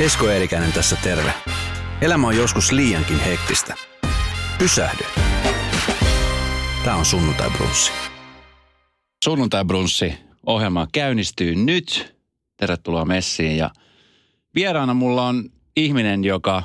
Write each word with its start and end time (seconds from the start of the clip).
Esko 0.00 0.28
Eerikäinen 0.28 0.72
tässä 0.72 0.96
terve. 0.96 1.34
Elämä 2.00 2.26
on 2.26 2.36
joskus 2.36 2.72
liiankin 2.72 3.20
hektistä. 3.20 3.74
Pysähdy. 4.58 5.04
Tämä 6.84 6.96
on 6.96 7.04
Sunnuntai 7.04 7.50
Brunssi. 7.50 7.92
Sunnuntai 9.24 9.64
Brunssi 9.64 10.14
ohjelma 10.46 10.86
käynnistyy 10.92 11.54
nyt. 11.54 12.14
Tervetuloa 12.56 13.04
messiin 13.04 13.56
ja 13.56 13.70
vieraana 14.54 14.94
mulla 14.94 15.26
on 15.26 15.50
ihminen, 15.76 16.24
joka 16.24 16.62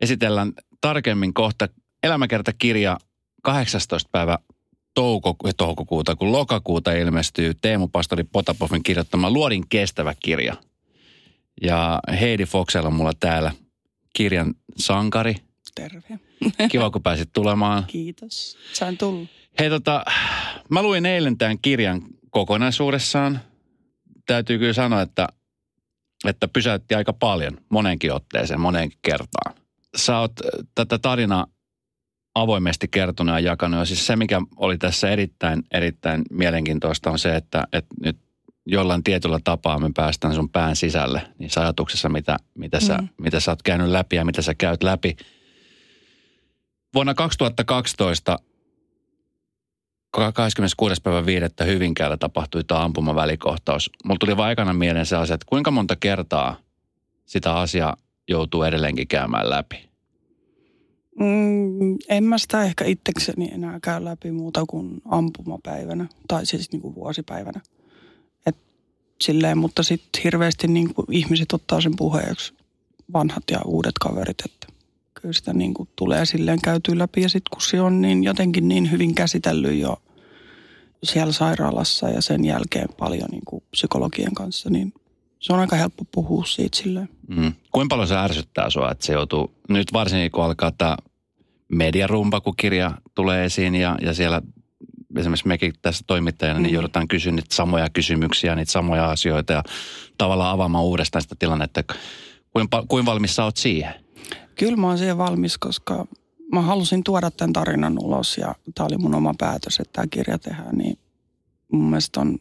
esitellään 0.00 0.52
tarkemmin 0.80 1.34
kohta 1.34 1.68
elämäkertakirja 2.02 2.98
18. 3.42 4.08
päivä 4.12 4.38
toukoku- 4.94 5.50
toukokuuta, 5.56 6.16
kun 6.16 6.32
lokakuuta 6.32 6.92
ilmestyy 6.92 7.54
Teemu 7.54 7.88
Pastori 7.88 8.24
Potapovin 8.24 8.82
kirjoittama 8.82 9.30
Luodin 9.30 9.68
kestävä 9.68 10.14
kirja. 10.20 10.56
Ja 11.60 12.00
Heidi 12.20 12.44
Foxella 12.44 12.88
on 12.88 12.94
mulla 12.94 13.12
täällä 13.20 13.52
kirjan 14.16 14.54
sankari. 14.76 15.36
Terve. 15.74 16.18
Kiva, 16.70 16.90
kun 16.90 17.02
pääsit 17.02 17.30
tulemaan. 17.32 17.84
Kiitos. 17.86 18.58
Sain 18.72 18.98
tulla. 18.98 19.28
Hei 19.58 19.70
tota, 19.70 20.04
mä 20.68 20.82
luin 20.82 21.06
eilen 21.06 21.38
tämän 21.38 21.58
kirjan 21.62 22.02
kokonaisuudessaan. 22.30 23.40
Täytyy 24.26 24.58
kyllä 24.58 24.72
sanoa, 24.72 25.02
että, 25.02 25.28
että 26.24 26.48
pysäytti 26.48 26.94
aika 26.94 27.12
paljon 27.12 27.58
monenkin 27.68 28.12
otteeseen, 28.12 28.60
monenkin 28.60 28.98
kertaan. 29.02 29.54
Sä 29.96 30.18
oot 30.18 30.32
äh, 30.44 30.66
tätä 30.74 30.98
tarinaa 30.98 31.46
avoimesti 32.34 32.88
kertonut 32.88 33.34
ja 33.34 33.40
jakanut. 33.40 33.78
Ja 33.78 33.84
siis 33.84 34.06
se, 34.06 34.16
mikä 34.16 34.40
oli 34.56 34.78
tässä 34.78 35.10
erittäin, 35.10 35.62
erittäin 35.70 36.22
mielenkiintoista 36.30 37.10
on 37.10 37.18
se, 37.18 37.36
että, 37.36 37.64
että 37.72 37.94
nyt 38.02 38.16
jollain 38.70 39.04
tietyllä 39.04 39.38
tapaa 39.44 39.78
me 39.78 39.90
päästään 39.96 40.34
sun 40.34 40.48
pään 40.48 40.76
sisälle 40.76 41.22
niissä 41.38 41.60
ajatuksissa, 41.60 42.08
mitä, 42.08 42.36
mitä, 42.54 42.80
sä, 42.80 42.96
Mm. 42.98 43.08
mitä 43.18 43.40
sä 43.40 43.50
oot 43.52 43.62
käynyt 43.62 43.88
läpi 43.88 44.16
ja 44.16 44.24
mitä 44.24 44.42
sä 44.42 44.54
käyt 44.54 44.82
läpi. 44.82 45.16
Vuonna 46.94 47.14
2012 47.14 48.38
26. 50.34 51.02
päivä 51.02 51.26
5. 51.26 51.46
Hyvinkäällä 51.66 52.16
tapahtui 52.16 52.64
tämä 52.64 52.84
ampumavälikohtaus. 52.84 53.90
Mulla 54.04 54.18
tuli 54.20 54.36
vaan 54.36 54.48
aikana 54.48 54.72
mieleen 54.72 55.06
se 55.06 55.16
asia, 55.16 55.34
että 55.34 55.46
kuinka 55.48 55.70
monta 55.70 55.96
kertaa 55.96 56.56
sitä 57.26 57.54
asiaa 57.54 57.96
joutuu 58.28 58.62
edelleenkin 58.62 59.08
käymään 59.08 59.50
läpi. 59.50 59.90
Mm, 61.20 61.96
en 62.08 62.24
mä 62.24 62.38
sitä 62.38 62.64
ehkä 62.64 62.84
itsekseni 62.84 63.50
enää 63.52 63.78
käy 63.82 64.04
läpi 64.04 64.30
muuta 64.30 64.64
kuin 64.68 65.02
ampumapäivänä. 65.10 66.06
Tai 66.28 66.46
siis 66.46 66.72
niin 66.72 66.82
kuin 66.82 66.94
vuosipäivänä. 66.94 67.60
Silleen, 69.24 69.58
mutta 69.58 69.82
sitten 69.82 70.22
hirveästi 70.24 70.68
niin 70.68 70.94
kuin 70.94 71.06
ihmiset 71.10 71.52
ottaa 71.52 71.80
sen 71.80 71.96
puheeksi. 71.96 72.54
Vanhat 73.12 73.42
ja 73.50 73.60
uudet 73.64 73.98
kaverit, 74.00 74.40
että 74.44 74.66
kyllä 75.14 75.32
sitä 75.32 75.52
niin 75.52 75.74
kuin 75.74 75.88
tulee 75.96 76.26
silleen 76.26 76.60
käytyä 76.64 76.98
läpi. 76.98 77.22
Ja 77.22 77.28
sitten 77.28 77.50
kun 77.50 77.62
se 77.62 77.80
on 77.80 78.00
niin 78.00 78.24
jotenkin 78.24 78.68
niin 78.68 78.90
hyvin 78.90 79.14
käsitellyt 79.14 79.78
jo 79.78 80.02
siellä 81.02 81.32
sairaalassa 81.32 82.08
ja 82.08 82.22
sen 82.22 82.44
jälkeen 82.44 82.88
paljon 82.98 83.28
niin 83.30 83.44
kuin 83.44 83.62
psykologien 83.70 84.34
kanssa, 84.34 84.70
niin 84.70 84.92
se 85.40 85.52
on 85.52 85.60
aika 85.60 85.76
helppo 85.76 86.04
puhua 86.12 86.44
siitä 86.44 86.76
silleen. 86.76 87.08
Mm. 87.28 87.52
Kuinka 87.72 87.92
paljon 87.92 88.08
se 88.08 88.16
ärsyttää 88.16 88.70
sua, 88.70 88.90
että 88.90 89.06
se 89.06 89.12
joutuu, 89.12 89.54
nyt 89.68 89.92
varsinkin 89.92 90.30
kun 90.30 90.44
alkaa 90.44 90.72
tämä 90.72 90.96
mediarumba, 91.68 92.40
kun 92.40 92.56
kirja 92.56 92.90
tulee 93.14 93.44
esiin 93.44 93.74
ja, 93.74 93.98
ja 94.02 94.14
siellä 94.14 94.42
esimerkiksi 95.16 95.48
mekin 95.48 95.72
tässä 95.82 96.04
toimittajana, 96.06 96.60
niin 96.60 96.70
Mm. 96.70 96.74
joudutaan 96.74 97.08
kysyä 97.08 97.32
niitä 97.32 97.54
samoja 97.54 97.88
kysymyksiä, 97.92 98.54
niitä 98.54 98.72
samoja 98.72 99.10
asioita 99.10 99.52
ja 99.52 99.62
tavallaan 100.18 100.50
avaamaan 100.54 100.84
uudestaan 100.84 101.22
sitä 101.22 101.34
tilannetta. 101.38 101.84
Kuinka, 102.52 102.84
kuinka 102.88 103.10
valmis 103.10 103.36
sä 103.36 103.44
oot 103.44 103.56
siihen? 103.56 103.94
Kyllä 104.58 104.76
mä 104.76 104.86
oon 104.86 104.98
siihen 104.98 105.18
valmis, 105.18 105.58
koska 105.58 106.06
mä 106.52 106.60
halusin 106.62 107.04
tuoda 107.04 107.30
tämän 107.30 107.52
tarinan 107.52 107.98
ulos 107.98 108.38
ja 108.38 108.54
tämä 108.74 108.86
oli 108.86 108.96
mun 108.96 109.14
oma 109.14 109.34
päätös, 109.38 109.80
että 109.80 109.92
tämä 109.92 110.06
kirja 110.10 110.38
tehdään, 110.38 110.76
niin 110.78 110.98
mun 111.72 111.84
mielestä 111.90 112.20
on 112.20 112.38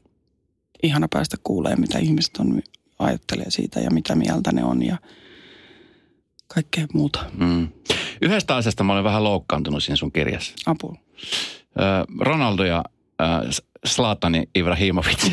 ihana 0.83 1.07
päästä 1.13 1.37
kuulemaan, 1.43 1.81
mitä 1.81 1.99
ihmiset 1.99 2.37
on, 2.37 2.61
ajattelee 2.99 3.45
siitä 3.51 3.79
ja 3.79 3.91
mitä 3.91 4.15
mieltä 4.15 4.51
ne 4.51 4.63
on 4.63 4.85
ja 4.85 4.97
kaikkea 6.47 6.85
muuta. 6.93 7.19
Mm. 7.37 7.67
Yhdestä 8.21 8.55
asiasta 8.55 8.83
mä 8.83 8.93
olen 8.93 9.03
vähän 9.03 9.23
loukkaantunut 9.23 9.83
siinä 9.83 9.95
sun 9.95 10.11
kirjassa. 10.11 10.53
Apua. 10.65 10.95
Ronaldo 12.19 12.63
ja 12.63 12.83
ö, 13.21 13.51
S- 13.51 13.63
Zlatani 13.87 14.43
Ibrahimovic. 14.55 15.21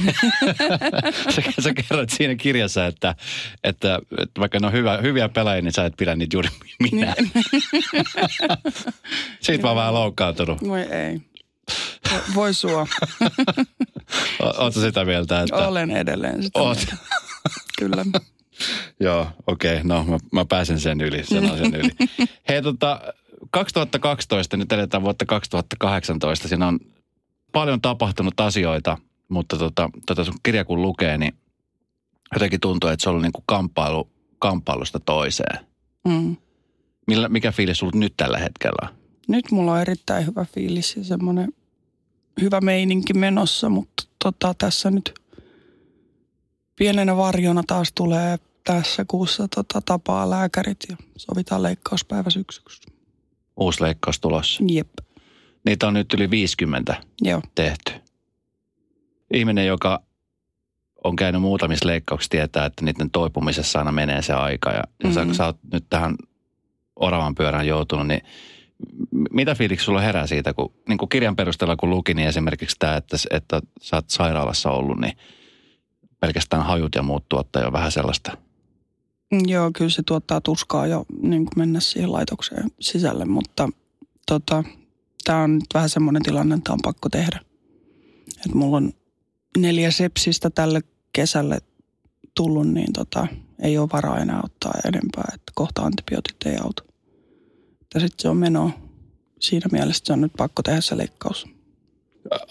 sä, 1.35 1.43
sä 1.59 1.75
kerroit 1.75 2.11
siinä 2.11 2.35
kirjassa, 2.35 2.87
että, 2.87 3.15
että, 3.65 3.99
että 4.19 4.41
vaikka 4.41 4.59
ne 4.61 4.67
on 4.67 4.73
hyvä, 4.73 4.97
hyviä 4.97 5.29
pelaajia, 5.29 5.63
niin 5.63 5.73
sä 5.73 5.85
et 5.85 5.95
pidä 5.97 6.17
niitä 6.17 6.37
juuri 6.37 6.49
minä. 6.91 7.15
Siitä 9.41 9.63
mä 9.63 9.69
oon 9.69 9.77
vähän 9.77 9.95
loukkaantunut. 9.95 10.69
Voi 10.69 10.81
ei. 10.81 11.21
Voi- 12.35 12.55
sua. 12.55 12.87
O- 14.43 14.63
Ootko 14.65 14.81
sitä 14.81 15.05
mieltä? 15.05 15.41
Että... 15.43 15.69
Olen 15.69 15.91
edelleen 15.91 16.43
sitä. 16.43 16.59
Oot. 16.59 16.77
mieltä. 16.77 16.97
Kyllä. 17.79 18.05
Joo, 19.01 19.27
okei. 19.47 19.75
Okay. 19.75 19.89
No, 19.89 20.05
mä, 20.05 20.19
mä 20.33 20.45
pääsen 20.45 20.81
sen 20.81 21.01
yli, 21.01 21.25
sen 21.25 21.45
yli. 21.75 21.91
Hei, 22.49 22.63
tota, 22.63 23.01
2012, 23.51 24.57
nyt 24.57 24.73
eletään 24.73 25.03
vuotta 25.03 25.27
2018. 25.27 26.49
Siinä 26.49 26.67
on 26.67 26.79
paljon 27.53 27.81
tapahtunut 27.81 28.41
asioita, 28.41 28.99
mutta 29.29 29.57
tota, 29.59 29.91
tota 30.07 30.25
sun 30.25 30.35
kirja 30.43 30.65
kun 30.65 30.83
lukee, 30.83 31.19
niin 31.19 31.35
jotenkin 32.35 32.61
tuntuu, 32.61 32.91
että 32.91 33.03
se 33.03 33.09
on 33.09 33.11
ollut 33.11 33.23
niin 33.23 33.33
kuin 33.33 33.45
kamppailu, 33.47 34.09
kamppailusta 34.39 35.01
toiseen. 35.01 35.67
Mm. 36.09 36.37
Millä, 37.07 37.29
mikä 37.29 37.53
fiilis 37.53 37.79
sulla 37.79 37.93
nyt 37.95 38.15
tällä 38.17 38.39
hetkellä 38.39 38.89
on? 38.89 38.97
Nyt 39.29 39.51
mulla 39.51 39.73
on 39.73 39.81
erittäin 39.81 40.27
hyvä 40.27 40.45
fiilis 40.45 40.97
ja 40.97 41.05
semmoinen 41.05 41.49
hyvä 42.41 42.61
meininki 42.61 43.15
menossa, 43.15 43.69
mutta 43.69 44.03
tota, 44.25 44.55
tässä 44.59 44.91
nyt 44.91 45.15
pienenä 46.77 47.17
varjona 47.17 47.63
taas 47.67 47.93
tulee 47.95 48.39
tässä 48.65 49.05
kuussa 49.09 49.49
tota, 49.49 49.81
tapaa 49.81 50.31
lääkärit 50.31 50.79
ja 50.89 50.97
sovitaan 51.17 51.63
leikkauspäivä 51.63 52.31
syksyksi. 52.31 52.96
Uusi 53.57 53.83
leikkaus 53.83 54.21
tulossa. 54.21 54.65
Jep, 54.69 54.89
Niitä 55.67 55.87
on 55.87 55.95
nyt 55.95 56.15
yli 56.15 56.31
50 56.31 56.95
joo. 57.23 57.43
tehty. 57.55 57.93
Ihminen, 59.35 59.67
joka 59.67 60.03
on 61.05 61.17
käynyt 61.17 61.41
muutamissa 61.41 61.87
leikkauksissa, 61.87 62.31
tietää, 62.31 62.67
että 62.67 62.85
niiden 62.85 63.11
toipumisessa 63.11 63.79
aina 63.79 63.93
menee 63.93 64.23
se 64.23 64.33
aika. 64.33 64.71
Ja, 64.71 64.83
ja 65.05 65.13
sä, 65.13 65.27
sä 65.35 65.47
oot 65.47 65.59
nyt 65.73 65.85
tähän 65.91 66.17
oravan 66.97 67.35
pyörään 67.35 67.67
joutunut, 67.67 68.07
niin 68.07 68.21
mitä 69.31 69.55
fiiliksi 69.55 69.85
sulla 69.85 70.01
herää 70.01 70.27
siitä, 70.27 70.55
kun 70.55 70.75
niin 70.89 70.99
kuin 70.99 71.09
kirjan 71.09 71.37
perusteella 71.37 71.77
kun 71.77 71.91
luki, 71.91 72.15
niin 72.15 72.29
esimerkiksi 72.29 72.77
tämä, 72.79 72.97
että, 72.97 73.17
että 73.31 73.61
sä 73.83 73.97
oot 73.97 74.11
sairaalassa 74.11 74.71
ollut, 74.71 75.01
niin 75.01 75.17
pelkästään 76.21 76.67
hajut 76.67 76.95
ja 76.95 77.03
muut 77.03 77.29
tuottaa 77.29 77.63
jo 77.63 77.73
vähän 77.73 77.93
sellaista. 77.93 78.37
Joo, 79.47 79.71
kyllä 79.77 79.91
se 79.91 80.03
tuottaa 80.07 80.41
tuskaa 80.41 80.87
jo 80.87 81.05
niin 81.23 81.45
kuin 81.45 81.53
mennä 81.57 81.81
siihen 81.81 82.13
laitokseen 82.13 82.71
sisälle, 82.81 83.25
mutta 83.25 83.69
tota, 84.27 84.65
tämä 85.25 85.43
on 85.43 85.55
nyt 85.55 85.65
vähän 85.75 85.89
semmoinen 85.89 86.23
tilanne, 86.23 86.55
että 86.55 86.73
on 86.73 86.79
pakko 86.83 87.09
tehdä. 87.09 87.41
Et 88.47 88.55
mulla 88.55 88.77
on 88.77 88.93
neljä 89.59 89.91
sepsistä 89.91 90.51
tälle 90.51 90.81
kesälle 91.13 91.59
tullut, 92.35 92.69
niin 92.69 92.93
tota, 92.93 93.27
ei 93.63 93.79
ole 93.79 93.89
varaa 93.93 94.19
enää 94.19 94.41
ottaa 94.45 94.73
enempää, 94.85 95.25
että 95.35 95.53
kohta 95.55 95.83
antibiootit 95.83 96.37
ei 96.47 96.57
auta. 96.57 96.83
Ja 97.95 98.01
sitten 98.01 98.23
se 98.23 98.29
on 98.29 98.37
meno. 98.37 98.71
Siinä 99.41 99.67
mielessä 99.73 100.03
se 100.07 100.13
on 100.13 100.21
nyt 100.21 100.33
pakko 100.37 100.63
tehdä 100.63 100.81
se 100.81 100.97
leikkaus. 100.97 101.47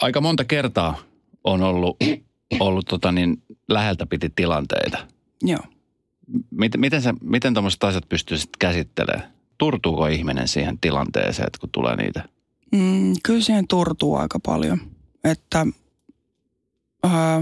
Aika 0.02 0.22
monta 0.22 0.44
kertaa 0.44 0.98
on 1.44 1.64
ollut, 1.64 1.98
ollut 2.60 2.86
tota 2.86 3.12
niin, 3.12 3.44
läheltä 3.70 4.06
piti 4.06 4.30
tilanteita. 4.36 4.98
Joo. 5.42 5.60
Miten, 6.52 6.82
miten, 6.82 7.02
sä, 7.02 7.14
miten 7.22 7.54
tuommoiset 7.54 7.84
asiat 7.84 8.10
pystyy 8.10 8.38
sitten 8.38 8.60
käsittelemään? 8.60 9.34
Turtuuko 9.58 10.08
ihminen 10.08 10.48
siihen 10.48 10.80
tilanteeseen, 10.80 11.48
että 11.48 11.60
kun 11.60 11.70
tulee 11.72 11.96
niitä? 11.96 12.24
Mm, 12.72 13.14
kyllä 13.24 13.42
siihen 13.42 13.68
turtuu 13.68 14.16
aika 14.16 14.40
paljon. 14.40 14.80
Että 15.24 15.66
ää, 17.04 17.42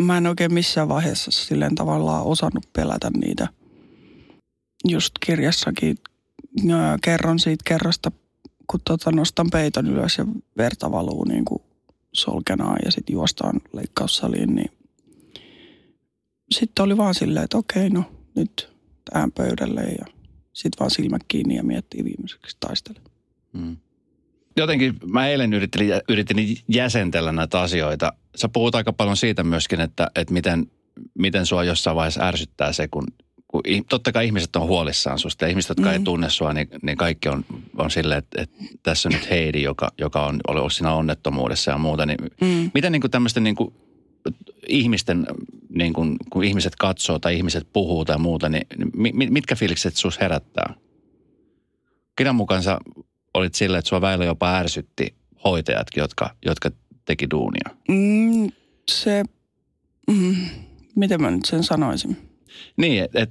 mä 0.00 0.18
en 0.18 0.26
oikein 0.26 0.54
missään 0.54 0.88
vaiheessa 0.88 1.30
silleen 1.30 1.74
tavallaan 1.74 2.24
osannut 2.24 2.72
pelätä 2.72 3.10
niitä. 3.10 3.48
Just 4.88 5.12
kirjassakin 5.26 5.96
ää, 6.72 6.98
kerron 7.02 7.38
siitä 7.38 7.62
kerrasta, 7.66 8.12
kun 8.66 8.80
tota 8.84 9.12
nostan 9.12 9.50
peiton 9.52 9.86
ylös 9.86 10.18
ja 10.18 10.26
verta 10.56 10.92
valuu 10.92 11.24
niin 11.24 11.44
kuin 11.44 11.62
solkenaan 12.12 12.78
ja 12.84 12.90
sitten 12.90 13.14
juostaan 13.14 13.60
leikkaussaliin, 13.72 14.54
niin 14.54 14.70
sitten 16.50 16.84
oli 16.84 16.96
vaan 16.96 17.14
silleen, 17.14 17.44
että 17.44 17.58
okei, 17.58 17.90
no 17.90 18.04
nyt 18.34 18.72
tähän 19.12 19.32
pöydälle 19.32 19.82
ja 19.82 20.06
sitten 20.52 20.78
vaan 20.80 20.90
silmät 20.90 21.22
kiinni 21.28 21.56
ja 21.56 21.64
miettii 21.64 22.04
viimeiseksi 22.04 22.56
taistele. 22.60 23.00
Mm. 23.52 23.76
Jotenkin 24.56 24.94
mä 25.12 25.28
eilen 25.28 25.52
yritin, 25.52 25.80
yritin 26.08 26.56
jäsentellä 26.68 27.32
näitä 27.32 27.60
asioita. 27.60 28.12
Sä 28.36 28.48
puhut 28.48 28.74
aika 28.74 28.92
paljon 28.92 29.16
siitä 29.16 29.44
myöskin, 29.44 29.80
että, 29.80 30.10
että 30.14 30.34
miten, 30.34 30.70
miten 31.18 31.46
sua 31.46 31.64
jossain 31.64 31.96
vaiheessa 31.96 32.26
ärsyttää 32.26 32.72
se, 32.72 32.88
kun 32.88 33.06
kun 33.48 33.62
totta 33.88 34.12
kai 34.12 34.26
ihmiset 34.26 34.56
on 34.56 34.68
huolissaan 34.68 35.18
susta 35.18 35.44
ja 35.44 35.48
ihmiset, 35.48 35.68
jotka 35.68 35.88
mm. 35.88 35.92
ei 35.92 36.00
tunne 36.00 36.30
sua, 36.30 36.52
niin, 36.52 36.68
niin 36.82 36.96
kaikki 36.96 37.28
on, 37.28 37.44
on 37.78 37.90
silleen, 37.90 38.18
että, 38.18 38.42
että 38.42 38.56
tässä 38.82 39.08
on 39.08 39.12
nyt 39.12 39.30
Heidi, 39.30 39.62
joka, 39.62 39.90
joka 39.98 40.26
on 40.26 40.40
ollut 40.48 40.72
siinä 40.72 40.94
onnettomuudessa 40.94 41.70
ja 41.70 41.78
muuta. 41.78 42.06
Niin 42.06 42.18
Mm. 42.40 42.70
Miten 42.74 42.92
niin 42.92 43.10
tämmöisten 43.10 43.44
niin 43.44 43.56
kuin 43.56 43.74
ihmisten, 44.68 45.26
niin 45.68 45.92
kuin, 45.92 46.16
kun 46.30 46.44
ihmiset 46.44 46.76
katsoo 46.76 47.18
tai 47.18 47.36
ihmiset 47.36 47.66
puhuu 47.72 48.04
tai 48.04 48.18
muuta, 48.18 48.48
niin 48.48 48.66
mi- 48.94 49.30
mitkä 49.30 49.56
fiilikset 49.56 49.96
sus 49.96 50.20
herättää? 50.20 50.74
Kirjan 52.16 52.36
mukaan 52.36 52.62
sä 52.62 52.78
olit 53.34 53.54
silleen, 53.54 53.78
että 53.78 53.88
sua 53.88 54.00
väillä 54.00 54.24
jopa 54.24 54.56
ärsytti 54.56 55.14
hoitajatkin, 55.44 56.00
jotka, 56.00 56.34
jotka 56.44 56.70
teki 57.04 57.30
duunia. 57.30 57.70
Mm, 57.88 58.50
se, 58.90 59.24
mm, 60.10 60.36
miten 60.96 61.22
mä 61.22 61.30
nyt 61.30 61.44
sen 61.44 61.64
sanoisin? 61.64 62.16
Niin, 62.76 63.04
että 63.04 63.20
et, 63.20 63.30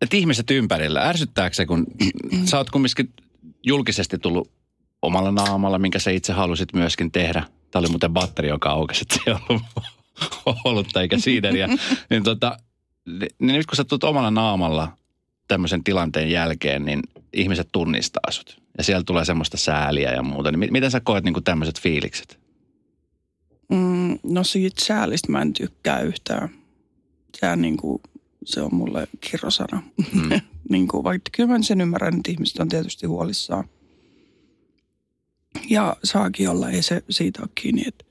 et 0.00 0.14
ihmiset 0.14 0.50
ympärillä, 0.50 1.02
ärsyttääkö 1.08 1.56
se, 1.56 1.66
kun 1.66 1.86
sä 2.50 2.58
oot 2.58 2.70
kumminkin 2.70 3.12
julkisesti 3.62 4.18
tullut 4.18 4.50
omalla 5.02 5.32
naamalla, 5.32 5.78
minkä 5.78 5.98
sä 5.98 6.10
itse 6.10 6.32
halusit 6.32 6.72
myöskin 6.72 7.12
tehdä. 7.12 7.44
Tämä 7.70 7.80
oli 7.80 7.88
muuten 7.88 8.12
batteri, 8.12 8.48
joka 8.48 8.70
aukesi, 8.70 9.02
että 9.02 9.14
se 9.14 9.20
ei 9.26 9.36
ollut 9.48 9.62
olutta 10.64 11.00
eikä 11.00 11.18
siideriä. 11.18 11.68
niin, 12.10 12.22
tota, 12.22 12.56
niin 13.38 13.56
nyt 13.56 13.66
kun 13.66 13.76
sä 13.76 13.84
tulet 13.84 14.04
omalla 14.04 14.30
naamalla 14.30 14.96
tämmöisen 15.48 15.84
tilanteen 15.84 16.30
jälkeen, 16.30 16.84
niin 16.84 17.02
ihmiset 17.32 17.68
tunnistaa 17.72 18.30
sut. 18.30 18.62
Ja 18.78 18.84
siellä 18.84 19.02
tulee 19.06 19.24
semmoista 19.24 19.56
sääliä 19.56 20.12
ja 20.12 20.22
muuta. 20.22 20.50
Niin 20.50 20.58
mi- 20.58 20.70
miten 20.70 20.90
sä 20.90 21.00
koet 21.00 21.24
niin 21.24 21.44
tämmöiset 21.44 21.80
fiilikset? 21.80 22.38
Mm, 23.68 24.18
no 24.22 24.44
siitä 24.44 24.84
säälistä 24.84 25.32
mä 25.32 25.42
en 25.42 25.52
tykkää 25.52 26.00
yhtään. 26.00 26.48
Sehän 27.40 27.60
niin 27.62 27.76
kuin, 27.76 28.02
se 28.44 28.60
on 28.60 28.74
mulle 28.74 29.08
kirosana. 29.20 29.82
Mm. 30.12 30.40
niin 30.70 30.88
kuin, 30.88 31.04
vaikka 31.04 31.30
kyllä 31.36 31.48
mä 31.48 31.62
sen 31.62 31.80
ymmärrän, 31.80 32.16
että 32.16 32.30
ihmiset 32.30 32.58
on 32.58 32.68
tietysti 32.68 33.06
huolissaan. 33.06 33.64
Ja 35.70 35.96
saakin 36.04 36.48
olla, 36.48 36.70
ei 36.70 36.82
se 36.82 37.02
siitä 37.10 37.42
ole 37.42 37.50
kiinni. 37.54 37.84
Et. 37.88 38.06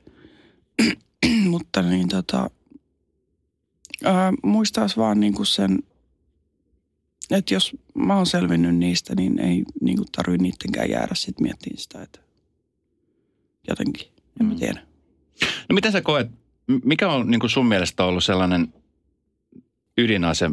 Mutta 1.49 1.81
niin 1.81 2.07
tota, 2.07 2.49
ää, 4.03 4.33
muistaisi 4.43 4.97
vaan 4.97 5.19
niin 5.19 5.33
kuin 5.33 5.45
sen, 5.45 5.79
että 7.31 7.53
jos 7.53 7.71
mä 7.95 8.15
oon 8.15 8.25
selvinnyt 8.25 8.75
niistä, 8.75 9.15
niin 9.15 9.39
ei 9.39 9.63
niin 9.81 9.97
kuin 9.97 10.07
tarvitse 10.11 10.43
niittenkään 10.43 10.89
jäädä 10.89 11.15
sitten 11.15 11.43
miettimään 11.43 11.77
sitä, 11.77 12.01
että 12.01 12.19
jotenkin, 13.67 14.07
en 14.41 14.45
mä 14.45 14.53
Mm. 14.53 14.59
tiedä. 14.59 14.81
No 15.69 15.73
miten 15.73 15.91
sä 15.91 16.01
koet, 16.01 16.31
mikä 16.85 17.09
on 17.09 17.31
niin 17.31 17.39
kuin 17.39 17.49
sun 17.49 17.65
mielestä 17.65 18.03
ollut 18.05 18.23
sellainen 18.23 18.73
ydinase, 19.97 20.49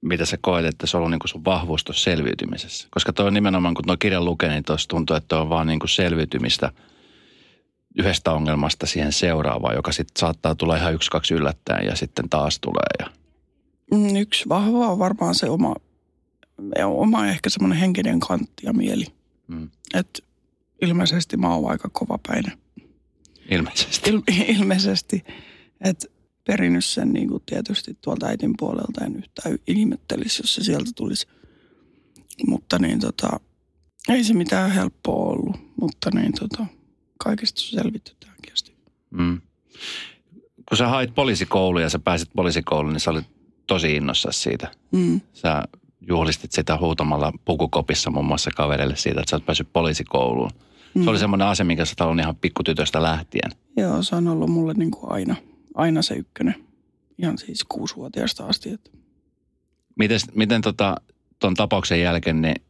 mitä 0.00 0.26
sä 0.26 0.38
koet, 0.40 0.66
että 0.66 0.86
se 0.86 0.96
on 0.96 0.98
ollut 0.98 1.10
niin 1.10 1.18
kuin 1.18 1.28
sun 1.28 1.44
vahvuus 1.44 1.84
tuossa 1.84 2.04
selviytymisessä? 2.04 2.88
Koska 2.90 3.12
toi 3.12 3.26
on 3.26 3.34
nimenomaan, 3.34 3.74
kun 3.74 3.84
tuo 3.84 3.96
kirjan 3.96 4.24
lukee, 4.24 4.48
niin 4.48 4.64
tuossa 4.64 4.88
tuntuu, 4.88 5.16
että 5.16 5.40
on 5.40 5.48
vaan 5.48 5.66
niin 5.66 5.78
kuin 5.78 5.90
selviytymistä 5.90 6.72
yhdestä 7.98 8.32
ongelmasta 8.32 8.86
siihen 8.86 9.12
seuraavaan, 9.12 9.74
joka 9.74 9.92
sitten 9.92 10.20
saattaa 10.20 10.54
tulla 10.54 10.76
ihan 10.76 10.94
yksi, 10.94 11.10
kaksi 11.10 11.34
yllättäen 11.34 11.86
ja 11.86 11.96
sitten 11.96 12.28
taas 12.28 12.58
tulee. 12.60 12.86
Ja, 13.06 13.06
Mm, 13.92 14.16
Yksi 14.16 14.48
vahva 14.48 14.88
on 14.88 14.98
varmaan 14.98 15.34
se 15.34 15.50
oma, 15.50 15.74
oma 16.84 17.26
ehkä 17.26 17.50
semmoinen 17.50 17.78
henkinen 17.78 18.20
kantti 18.20 18.66
ja 18.66 18.72
mieli. 18.72 19.04
mm, 19.46 19.70
Että 19.94 20.18
ilmeisesti 20.82 21.36
mä 21.36 21.54
oon 21.54 21.70
aika 21.70 21.88
kovapäinen. 21.92 22.58
ilmeisesti. 23.50 24.10
Il, 24.10 24.22
ilmeisesti. 24.48 25.24
Että 25.84 26.06
perinnyt 26.46 26.84
sen 26.84 27.12
niin 27.12 27.28
kuin 27.28 27.42
tietysti 27.46 27.98
tuolta 28.00 28.26
äitin 28.26 28.54
puolelta 28.58 29.04
en 29.04 29.16
yhtään 29.16 29.58
ihmettelisi, 29.66 30.42
jos 30.42 30.54
se 30.54 30.64
sieltä 30.64 30.90
tulisi. 30.96 31.26
Mutta 32.48 32.78
niin 32.78 33.00
tota, 33.00 33.40
ei 34.08 34.24
se 34.24 34.34
mitään 34.34 34.70
helppoa 34.70 35.30
ollut, 35.32 35.56
mutta 35.80 36.10
niin 36.14 36.32
tota, 36.32 36.66
kaikesta 37.24 37.60
on 37.60 37.82
selvitty 37.82 38.12
tähänkin 38.20 38.52
asti. 38.52 38.74
Mm. 39.10 39.40
Kun 40.68 40.78
sä 40.78 40.88
hait 40.88 41.14
poliisikouluun 41.14 41.82
ja 41.82 41.90
sä 41.90 41.98
pääsit 41.98 42.28
poliisikouluun, 42.36 42.92
niin 42.92 43.00
sä 43.00 43.10
olit 43.10 43.26
tosi 43.66 43.96
innossasi 43.96 44.40
siitä. 44.40 44.70
Mm. 44.92 45.20
Sä 45.32 45.62
juhlistit 46.08 46.52
sitä 46.52 46.78
huutamalla 46.78 47.32
pukukopissa 47.44 48.10
muun 48.10 48.26
muassa 48.26 48.50
kavereille 48.56 48.96
siitä, 48.96 49.20
että 49.20 49.30
sä 49.30 49.36
oot 49.36 49.46
päässyt 49.46 49.72
poliisikouluun. 49.72 50.50
Se 51.04 51.10
oli 51.10 51.18
semmoinen 51.18 51.46
asia, 51.46 51.64
minkä 51.64 51.84
sä 51.84 51.94
ollut 52.00 52.20
ihan 52.20 52.36
pikkutytöstä 52.36 53.02
lähtien. 53.02 53.50
Joo, 53.76 54.02
se 54.02 54.16
on 54.16 54.28
ollut 54.28 54.50
mulle 54.50 54.74
niin 54.74 54.90
kuin 54.90 55.12
aina, 55.12 55.36
aina 55.74 56.02
se 56.02 56.14
ykkönen. 56.14 56.54
Ihan 57.18 57.38
siis 57.38 57.64
kuusivuotiaasta 57.64 58.46
asti. 58.46 58.70
Että 58.70 58.90
Miten, 59.98 60.20
miten 60.34 60.60
tota, 60.60 60.96
ton 61.38 61.54
tapauksen 61.54 62.00
jälkeen, 62.00 62.42
niin 62.42 62.62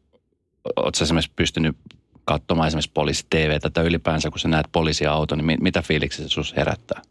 oot 0.77 0.95
sä 0.95 1.05
esimerkiksi 1.05 1.33
pystynyt 1.37 1.77
katsomaan 2.25 2.67
esimerkiksi 2.67 2.91
poliisi 2.95 3.27
TVtä 3.31 3.71
tai 3.71 3.85
ylipäänsä, 3.85 4.31
kun 4.31 4.39
sä 4.39 4.49
näet 4.49 4.67
poliisiauto, 4.73 5.37
niin 5.37 5.47
mi- 5.47 5.57
mitä 5.61 5.83
fiiliksi 5.83 6.23
se 6.23 6.29
sus 6.29 6.57
herättää? 6.57 7.03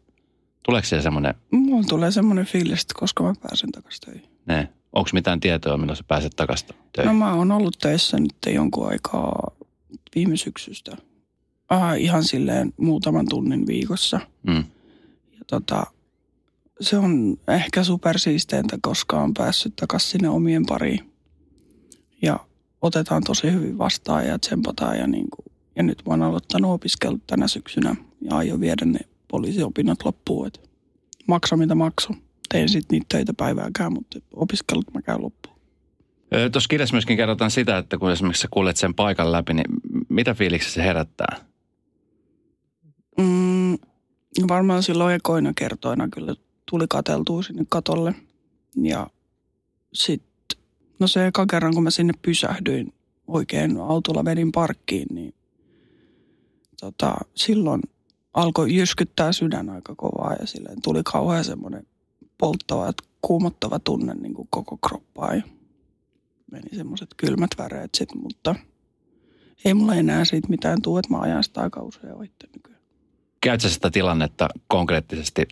Tuleeko 0.62 0.86
siellä 0.86 1.02
semmoinen, 1.02 1.34
mulla 1.50 1.84
tulee 1.88 2.10
semmoinen 2.10 2.46
fiilis, 2.46 2.82
että 2.82 2.94
koska 2.96 3.24
mä 3.24 3.34
pääsen 3.42 3.72
takaisin 3.72 4.00
töihin. 4.04 4.28
ne, 4.46 4.68
onko 4.92 5.10
mitään 5.12 5.40
tietoa, 5.40 5.76
milloin 5.76 5.96
sä 5.96 6.04
pääset 6.08 6.32
takaisin 6.36 6.68
töihin? 6.92 7.08
No 7.08 7.14
mä 7.18 7.34
oon 7.34 7.52
ollut 7.52 7.76
töissä 7.80 8.18
nyt 8.18 8.36
jonkun 8.54 8.88
aikaa 8.88 9.50
viime 10.14 10.36
syksystä. 10.36 10.96
Äh, 11.72 12.00
ihan 12.00 12.24
silleen 12.24 12.72
muutaman 12.76 13.26
tunnin 13.28 13.66
viikossa. 13.66 14.20
Mm. 14.46 14.64
Ja 15.32 15.40
tota, 15.46 15.86
se 16.80 16.98
on 16.98 17.36
ehkä 17.48 17.84
supersiisteintä, 17.84 18.78
koska 18.82 19.20
on 19.20 19.34
päässyt 19.34 19.76
takaisin 19.76 20.10
sinne 20.10 20.28
omien 20.28 20.66
pariin. 20.66 21.12
Ja 22.22 22.40
otetaan 22.86 23.22
tosi 23.24 23.52
hyvin 23.52 23.78
vastaan 23.78 24.26
ja 24.26 24.38
tsempataan. 24.38 24.98
Ja, 24.98 25.06
niin 25.06 25.26
kuin, 25.30 25.52
ja 25.76 25.82
nyt 25.82 26.02
mä 26.06 26.12
oon 26.12 26.22
aloittanut 26.22 26.70
opiskelut 26.70 27.26
tänä 27.26 27.48
syksynä 27.48 27.96
ja 28.20 28.36
aion 28.36 28.60
viedä 28.60 28.84
ne 28.84 29.00
poliisiopinnot 29.28 30.04
loppuun. 30.04 30.46
Et 30.46 30.70
maksa 31.26 31.56
mitä 31.56 31.74
maksu. 31.74 32.16
Tein 32.48 32.68
sitten 32.68 32.96
niitä 32.96 33.06
töitä 33.08 33.32
päivääkään, 33.36 33.92
mutta 33.92 34.18
opiskelut 34.36 34.94
mä 34.94 35.02
käyn 35.02 35.22
loppuun. 35.22 35.54
Tuossa 36.52 36.68
kirjassa 36.68 36.94
myöskin 36.94 37.16
kerrotaan 37.16 37.50
sitä, 37.50 37.78
että 37.78 37.98
kun 37.98 38.10
esimerkiksi 38.12 38.42
sä 38.42 38.48
kuljet 38.50 38.76
sen 38.76 38.94
paikan 38.94 39.32
läpi, 39.32 39.54
niin 39.54 39.66
mitä 40.08 40.34
fiiliksi 40.34 40.70
se 40.70 40.82
herättää? 40.82 41.36
Mm, 43.18 43.78
varmaan 44.48 44.82
silloin 44.82 45.14
ekoina 45.14 45.52
kertoina 45.56 46.08
kyllä 46.08 46.34
tuli 46.70 46.84
kateltua 46.88 47.42
sinne 47.42 47.66
katolle. 47.68 48.14
Ja 48.82 49.06
sitten, 49.92 50.33
no 50.98 51.06
se 51.06 51.26
eka 51.26 51.46
kerran 51.46 51.74
kun 51.74 51.82
mä 51.82 51.90
sinne 51.90 52.12
pysähdyin 52.22 52.92
oikein 53.26 53.80
autolla 53.80 54.24
vedin 54.24 54.52
parkkiin, 54.52 55.06
niin 55.10 55.34
tota, 56.80 57.14
silloin 57.34 57.82
alkoi 58.34 58.74
jyskyttää 58.74 59.32
sydän 59.32 59.70
aika 59.70 59.94
kovaa 59.94 60.34
ja 60.40 60.46
silleen 60.46 60.82
tuli 60.82 61.02
kauhean 61.04 61.44
semmoinen 61.44 61.86
polttava, 62.38 62.92
kuumottava 63.22 63.78
tunne 63.78 64.14
niin 64.14 64.34
kuin 64.34 64.48
koko 64.50 64.76
kroppaan 64.88 65.44
meni 66.50 66.76
semmoiset 66.76 67.08
kylmät 67.16 67.50
väreet 67.58 67.90
sitten, 67.94 68.22
mutta 68.22 68.54
ei 69.64 69.74
mulla 69.74 69.94
enää 69.94 70.24
siitä 70.24 70.48
mitään 70.48 70.82
tuu, 70.82 70.98
että 70.98 71.10
mä 71.10 71.20
ajan 71.20 71.44
sitä 71.44 71.60
aika 71.60 71.82
usein 71.82 72.14
ohitte 72.14 72.46
nykyään. 72.54 72.80
Käyt 73.40 73.60
sä 73.60 73.70
sitä 73.70 73.90
tilannetta 73.90 74.48
konkreettisesti, 74.68 75.46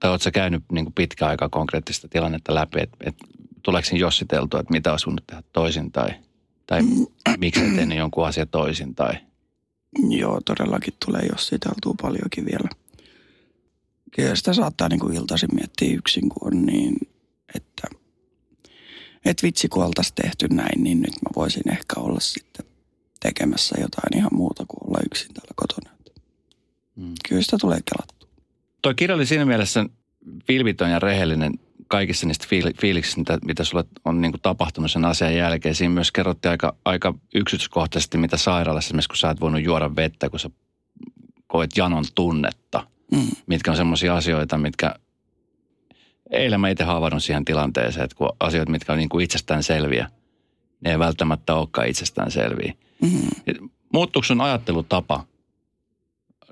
tai 0.00 0.20
sä 0.20 0.30
käynyt 0.30 0.62
niin 0.72 0.84
kuin 0.84 0.94
pitkä 0.94 1.26
aika 1.26 1.48
konkreettista 1.48 2.08
tilannetta 2.08 2.54
läpi, 2.54 2.80
että 2.80 2.96
et, 3.00 3.16
tuleeko 3.62 3.88
jossiteltua, 3.96 4.60
että 4.60 4.72
mitä 4.72 4.90
olisi 4.90 5.06
voinut 5.06 5.26
tehdä 5.26 5.42
toisin, 5.52 5.92
tai, 5.92 6.08
tai 6.66 6.80
miksi 7.38 7.64
et 7.64 7.76
tehnyt 7.76 7.98
jonkun 7.98 8.26
asian 8.26 8.48
toisin, 8.48 8.94
tai 8.94 9.14
Joo, 10.08 10.40
todellakin 10.44 10.94
tulee 11.06 11.22
jossiteltua 11.32 11.94
paljonkin 12.02 12.44
vielä. 12.44 12.68
Kyllä 14.16 14.34
sitä 14.34 14.52
saattaa 14.52 14.88
niin 14.88 15.00
kuin 15.00 15.16
iltaisin 15.16 15.54
miettiä 15.54 15.94
yksin, 15.94 16.28
kun 16.28 16.54
on 16.54 16.66
niin, 16.66 16.96
että, 17.54 17.88
että 19.24 19.42
vitsi 19.42 19.68
kun 19.68 19.84
oltaisiin 19.84 20.14
tehty 20.14 20.48
näin, 20.48 20.84
niin 20.84 21.00
nyt 21.00 21.22
mä 21.22 21.30
voisin 21.36 21.72
ehkä 21.72 22.00
olla 22.00 22.20
sitten 22.20 22.66
tekemässä 23.20 23.76
jotain 23.80 24.16
ihan 24.16 24.30
muuta 24.32 24.64
kuin 24.68 24.88
olla 24.88 25.00
yksin 25.06 25.34
täällä 25.34 25.52
kotona. 25.56 25.90
Mm. 26.96 27.14
Kyllä 27.28 27.42
sitä 27.42 27.56
tulee 27.60 27.78
kelattua. 27.94 28.28
Toi 28.82 28.94
kirja 28.94 29.16
oli 29.16 29.26
siinä 29.26 29.44
mielessä 29.44 29.86
vilpitön 30.48 30.90
ja 30.90 30.98
rehellinen 30.98 31.52
kaikissa 31.88 32.26
niistä 32.26 32.46
fiil- 32.46 32.80
fiiliksistä, 32.80 33.20
mitä, 33.20 33.38
mitä 33.44 33.64
sulle 33.64 33.84
on 34.04 34.20
niin 34.20 34.32
kuin 34.32 34.42
tapahtunut 34.42 34.90
sen 34.90 35.04
asian 35.04 35.36
jälkeen. 35.36 35.74
Siinä 35.74 35.94
myös 35.94 36.12
kerrottiin 36.12 36.50
aika, 36.50 36.76
aika 36.84 37.14
yksityiskohtaisesti, 37.34 38.18
mitä 38.18 38.36
sairaalassa, 38.36 38.88
esimerkiksi 38.88 39.08
kun 39.08 39.16
sä 39.16 39.30
et 39.30 39.40
voinut 39.40 39.62
juoda 39.62 39.96
vettä, 39.96 40.30
kun 40.30 40.40
sä 40.40 40.50
koet 41.46 41.70
janon 41.76 42.04
tunnetta, 42.14 42.86
Mm. 43.12 43.26
mitkä 43.46 43.70
on 43.70 43.76
semmoisia 43.76 44.16
asioita, 44.16 44.58
mitkä 44.58 44.94
eilen 46.30 46.60
mä 46.60 46.68
itse 46.68 46.84
havainnut 46.84 47.22
siihen 47.22 47.44
tilanteeseen, 47.44 48.04
että 48.04 48.16
kun 48.16 48.28
asioita, 48.40 48.70
mitkä 48.72 48.92
on 48.92 48.98
niin 48.98 49.08
kuin 49.08 49.24
itsestään 49.24 49.62
selviä, 49.62 50.10
ne 50.80 50.90
ei 50.90 50.98
välttämättä 50.98 51.54
olekaan 51.54 51.88
itsestään 51.88 52.30
selviä. 52.30 52.74
Mm. 53.02 53.68
Muuttuuko 53.92 54.26
sun 54.26 54.40
ajattelutapa 54.40 55.24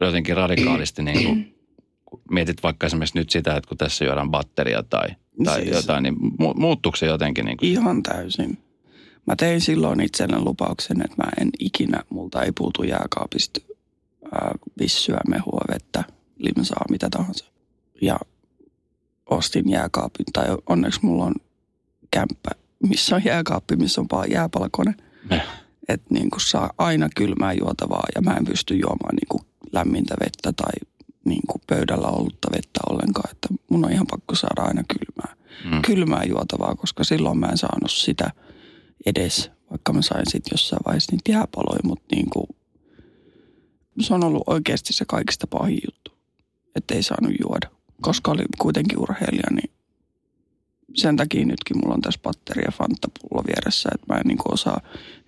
jotenkin 0.00 0.36
radikaalisti 0.36 1.02
niin 1.02 1.24
kuin 1.24 1.56
kun 2.04 2.22
mietit 2.30 2.62
vaikka 2.62 2.86
esimerkiksi 2.86 3.18
nyt 3.18 3.30
sitä, 3.30 3.56
että 3.56 3.68
kun 3.68 3.78
tässä 3.78 4.04
juodaan 4.04 4.30
batteria 4.30 4.82
tai, 4.82 5.08
tai 5.44 5.62
Siis- 5.62 5.76
jotain, 5.76 6.02
niin 6.02 6.16
mu- 6.16 6.54
muuttuuko 6.60 6.96
se 6.96 7.06
jotenkin 7.06 7.44
niin 7.44 7.56
kuin, 7.56 7.70
Ihan 7.70 8.02
täysin. 8.02 8.58
Mä 9.26 9.36
tein 9.36 9.60
silloin 9.60 10.00
itselleni 10.00 10.42
lupauksen, 10.44 11.00
että 11.04 11.22
mä 11.22 11.30
en 11.40 11.50
ikinä, 11.60 12.00
multa 12.10 12.42
ei 12.42 12.52
puutu 12.52 12.82
jääkaapista 12.82 13.60
ää, 14.32 14.54
vissyä, 14.80 15.20
mehua, 15.28 15.60
vettä, 15.74 16.04
limsaa, 16.38 16.84
mitä 16.90 17.08
tahansa. 17.10 17.44
Ja 18.02 18.18
ostin 19.30 19.70
jääkaapin, 19.70 20.26
tai 20.32 20.44
onneksi 20.66 21.00
mulla 21.02 21.24
on 21.24 21.34
kämppä, 22.10 22.50
missä 22.88 23.16
on 23.16 23.24
jääkaappi, 23.24 23.76
missä 23.76 24.00
on 24.00 24.06
pa- 24.14 24.32
jääpalakone. 24.32 24.94
Eh. 25.30 25.42
Että 25.88 26.06
niin 26.10 26.30
kuin 26.30 26.40
saa 26.40 26.70
aina 26.78 27.08
kylmää 27.16 27.52
juotavaa 27.52 28.04
ja 28.14 28.20
mä 28.20 28.34
en 28.34 28.44
pysty 28.44 28.74
juomaan 28.74 29.14
niin 29.16 29.46
lämmintä 29.72 30.14
vettä 30.20 30.52
tai 30.52 30.72
niin 31.26 31.42
kuin 31.46 31.62
pöydällä 31.66 32.08
ollutta 32.08 32.48
vettä 32.52 32.80
ollenkaan. 32.90 33.30
Että 33.30 33.48
mun 33.70 33.84
on 33.84 33.92
ihan 33.92 34.06
pakko 34.10 34.34
saada 34.34 34.62
aina 34.62 34.82
kylmää 34.88 35.36
mm, 35.64 35.82
kylmää 35.82 36.24
juotavaa, 36.24 36.74
koska 36.74 37.04
silloin 37.04 37.38
mä 37.38 37.46
en 37.46 37.58
saanut 37.58 37.90
sitä 37.90 38.30
edes, 39.06 39.50
vaikka 39.70 39.92
mä 39.92 40.02
sain 40.02 40.24
sitten 40.26 40.50
jossain 40.52 40.80
vaiheessa 40.86 41.12
niitä 41.12 41.32
jääpaloja, 41.32 41.80
mutta 41.84 42.16
niin 42.16 42.30
kuin, 42.30 42.46
se 44.00 44.14
on 44.14 44.24
ollut 44.24 44.42
oikeasti 44.46 44.92
se 44.92 45.04
kaikista 45.04 45.46
pahin 45.46 45.78
juttu, 45.86 46.12
että 46.74 46.94
ei 46.94 47.02
saanut 47.02 47.32
juoda. 47.40 47.68
Koska 48.00 48.30
oli 48.30 48.44
kuitenkin 48.58 48.98
urheilija, 48.98 49.50
niin 49.50 49.70
sen 50.94 51.16
takia 51.16 51.46
nytkin 51.46 51.78
mulla 51.78 51.94
on 51.94 52.00
tässä 52.00 52.20
patteri 52.22 52.62
ja 52.64 52.72
fantapullo 52.72 53.44
vieressä, 53.46 53.88
että 53.94 54.14
mä 54.14 54.20
en 54.20 54.26
niin 54.26 54.38
kuin 54.38 54.52
osaa 54.52 54.80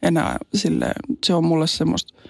enää 0.03 0.37
silleen, 0.55 0.95
se 1.27 1.35
on 1.35 1.45
mulle 1.45 1.67
semmoista 1.67 2.21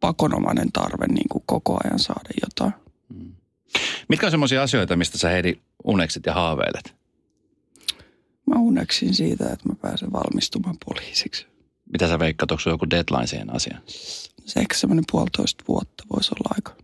pakonomainen 0.00 0.72
tarve 0.72 1.06
niin 1.06 1.28
kuin 1.28 1.44
koko 1.46 1.78
ajan 1.84 1.98
saada 1.98 2.30
jotain. 2.42 2.81
Mm. 3.14 3.32
Mitkä 4.08 4.26
on 4.26 4.30
semmoisia 4.30 4.62
asioita, 4.62 4.96
mistä 4.96 5.18
sä 5.18 5.28
Heidi 5.28 5.54
uneksit 5.84 6.26
ja 6.26 6.34
haaveilet? 6.34 6.94
Mä 8.46 8.60
uneksin 8.60 9.14
siitä, 9.14 9.44
että 9.44 9.68
mä 9.68 9.74
pääsen 9.74 10.12
valmistumaan 10.12 10.76
poliisiksi. 10.86 11.46
Mitä 11.92 12.08
sä 12.08 12.18
veikkaat, 12.18 12.50
onko 12.50 12.62
joku 12.66 12.90
deadline 12.90 13.26
siihen 13.26 13.54
asiaan? 13.54 13.82
se 14.44 14.60
ehkä 14.60 14.76
semmoinen 14.76 15.04
puolitoista 15.12 15.64
vuotta 15.68 16.04
voisi 16.12 16.30
olla 16.30 16.54
aika, 16.54 16.76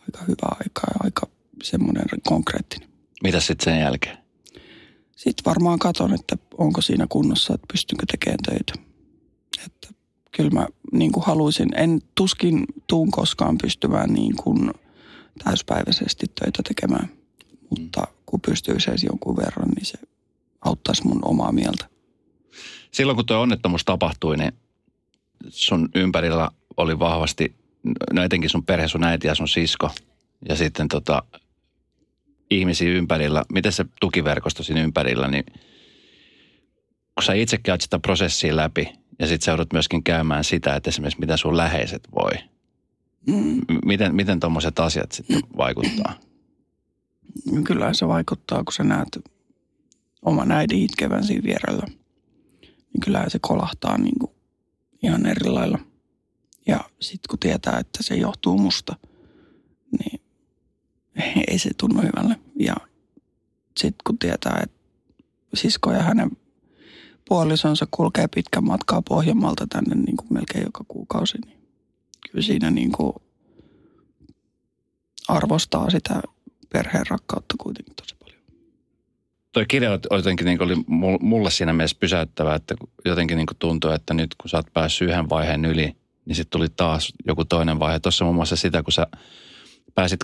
aika 0.00 0.24
hyvä 0.28 0.56
aika 0.60 0.82
ja 0.88 1.00
aika 1.04 1.26
semmoinen 1.62 2.04
konkreettinen. 2.28 2.88
Mitä 3.22 3.40
sitten 3.40 3.64
sen 3.64 3.80
jälkeen? 3.80 4.18
Sitten 5.16 5.44
varmaan 5.44 5.78
katon, 5.78 6.14
että 6.14 6.36
onko 6.58 6.80
siinä 6.80 7.06
kunnossa, 7.08 7.54
että 7.54 7.66
pystynkö 7.72 8.06
tekemään 8.10 8.38
töitä. 8.46 8.72
Että 9.66 9.88
kyllä 10.32 10.50
mä 10.50 10.66
niin 10.92 11.12
kuin 11.12 11.26
haluaisin, 11.26 11.68
en 11.74 12.02
tuskin 12.14 12.64
tuun 12.86 13.10
koskaan 13.10 13.58
pystymään 13.58 14.10
niin 14.12 14.36
kuin 14.36 14.70
täyspäiväisesti 15.44 16.26
töitä 16.40 16.62
tekemään. 16.68 17.08
Mutta 17.70 18.06
kun 18.26 18.40
pystyisi 18.40 18.90
edes 18.90 19.04
jonkun 19.04 19.36
verran, 19.36 19.68
niin 19.68 19.86
se 19.86 19.98
auttaisi 20.60 21.06
mun 21.06 21.20
omaa 21.22 21.52
mieltä. 21.52 21.88
Silloin 22.90 23.16
kun 23.16 23.26
tuo 23.26 23.40
onnettomuus 23.40 23.84
tapahtui, 23.84 24.36
niin 24.36 24.52
sun 25.48 25.88
ympärillä 25.94 26.50
oli 26.76 26.98
vahvasti, 26.98 27.54
no 28.12 28.22
etenkin 28.22 28.50
sun 28.50 28.64
perhe, 28.64 28.88
sun 28.88 29.04
äiti 29.04 29.26
ja 29.26 29.34
sun 29.34 29.48
sisko. 29.48 29.90
Ja 30.48 30.56
sitten 30.56 30.88
tota, 30.88 31.22
ihmisiä 32.50 32.90
ympärillä, 32.90 33.44
miten 33.52 33.72
se 33.72 33.84
tukiverkosto 34.00 34.62
siinä 34.62 34.82
ympärillä, 34.82 35.28
niin 35.28 35.44
kun 37.14 37.22
sä 37.24 37.32
itse 37.32 37.58
käyt 37.58 37.80
sitä 37.80 37.98
prosessia 37.98 38.56
läpi 38.56 38.92
ja 39.18 39.26
sitten 39.26 39.58
sä 39.58 39.66
myöskin 39.72 40.04
käymään 40.04 40.44
sitä, 40.44 40.74
että 40.74 40.90
esimerkiksi 40.90 41.20
mitä 41.20 41.36
sun 41.36 41.56
läheiset 41.56 42.02
voi. 42.14 42.32
Mm. 43.26 43.60
Miten, 43.84 44.14
miten 44.14 44.40
tuommoiset 44.40 44.78
asiat 44.78 45.12
sitten 45.12 45.40
vaikuttaa? 45.56 46.18
Kyllä 47.64 47.94
se 47.94 48.08
vaikuttaa, 48.08 48.64
kun 48.64 48.72
sä 48.72 48.84
näet 48.84 49.18
oman 50.22 50.52
äidin 50.52 50.82
itkevän 50.82 51.24
siinä 51.24 51.42
vierellä. 51.42 51.86
Niin 52.62 53.00
kyllähän 53.04 53.30
se 53.30 53.38
kolahtaa 53.38 53.98
niin 53.98 54.18
kuin 54.18 54.32
ihan 55.02 55.26
eri 55.26 55.50
lailla. 55.50 55.78
Ja 56.66 56.80
sitten 57.00 57.28
kun 57.30 57.38
tietää, 57.38 57.78
että 57.78 58.02
se 58.02 58.16
johtuu 58.16 58.58
musta, 58.58 58.96
niin 59.98 60.20
ei 61.50 61.58
se 61.58 61.70
tunnu 61.78 62.02
hyvälle. 62.02 62.40
Ja 62.58 62.74
sitten 63.76 64.02
kun 64.06 64.18
tietää, 64.18 64.60
että 64.62 64.76
sisko 65.54 65.92
ja 65.92 66.02
hänen 66.02 66.30
puolisonsa 67.28 67.86
kulkee 67.90 68.28
pitkän 68.28 68.64
matkaa 68.64 69.02
Pohjanmaalta 69.02 69.66
tänne 69.66 69.94
niin 69.94 70.16
kuin 70.16 70.28
melkein 70.30 70.64
joka 70.64 70.84
kuukausi, 70.88 71.38
niin 71.46 71.55
kyllä 72.30 72.42
siinä 72.42 72.70
niin 72.70 72.92
kuin 72.92 73.12
arvostaa 75.28 75.90
sitä 75.90 76.22
perheen 76.72 77.06
rakkautta 77.10 77.54
kuitenkin 77.58 77.94
tosi 77.94 78.16
paljon. 78.20 78.40
Toi 79.52 79.66
kirja 79.66 79.90
oli 79.90 80.18
jotenkin 80.18 80.44
niin 80.44 80.62
oli 80.62 80.74
mul- 80.74 81.18
mulle 81.20 81.50
siinä 81.50 81.72
mielessä 81.72 81.96
pysäyttävä, 82.00 82.54
että 82.54 82.74
jotenkin 83.04 83.36
niin 83.36 83.46
tuntui, 83.58 83.94
että 83.94 84.14
nyt 84.14 84.34
kun 84.40 84.50
sä 84.50 84.56
oot 84.56 84.72
päässyt 84.72 85.08
yhden 85.08 85.28
vaiheen 85.28 85.64
yli, 85.64 85.96
niin 86.26 86.36
sitten 86.36 86.58
tuli 86.58 86.68
taas 86.76 87.12
joku 87.26 87.44
toinen 87.44 87.78
vaihe. 87.78 88.00
Tuossa 88.00 88.24
muun 88.24 88.34
muassa 88.34 88.56
sitä, 88.56 88.82
kun 88.82 88.92
sä 88.92 89.06
pääsit 89.94 90.20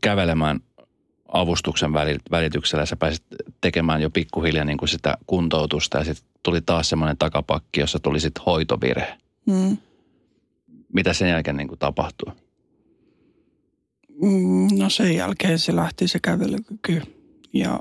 kävelemään 0.00 0.60
avustuksen 1.28 1.92
väli- 1.92 2.18
välityksellä, 2.30 2.86
sä 2.86 2.96
pääsit 2.96 3.24
tekemään 3.60 4.02
jo 4.02 4.10
pikkuhiljaa 4.10 4.64
niin 4.64 4.78
kuin 4.78 4.88
sitä 4.88 5.18
kuntoutusta 5.26 5.98
ja 5.98 6.04
sitten 6.04 6.30
tuli 6.42 6.60
taas 6.60 6.88
semmoinen 6.88 7.18
takapakki, 7.18 7.80
jossa 7.80 7.98
tuli 7.98 8.20
sitten 8.20 8.44
hoitovirhe. 8.44 9.18
Mm. 9.46 9.76
Mitä 10.92 11.12
sen 11.12 11.28
jälkeen 11.28 11.56
niin 11.56 11.68
kuin 11.68 11.78
tapahtui? 11.78 12.32
Mm, 14.22 14.68
No 14.78 14.90
sen 14.90 15.14
jälkeen 15.16 15.58
se 15.58 15.76
lähti 15.76 16.08
se 16.08 16.18
kävelykyky 16.22 17.02
ja 17.52 17.80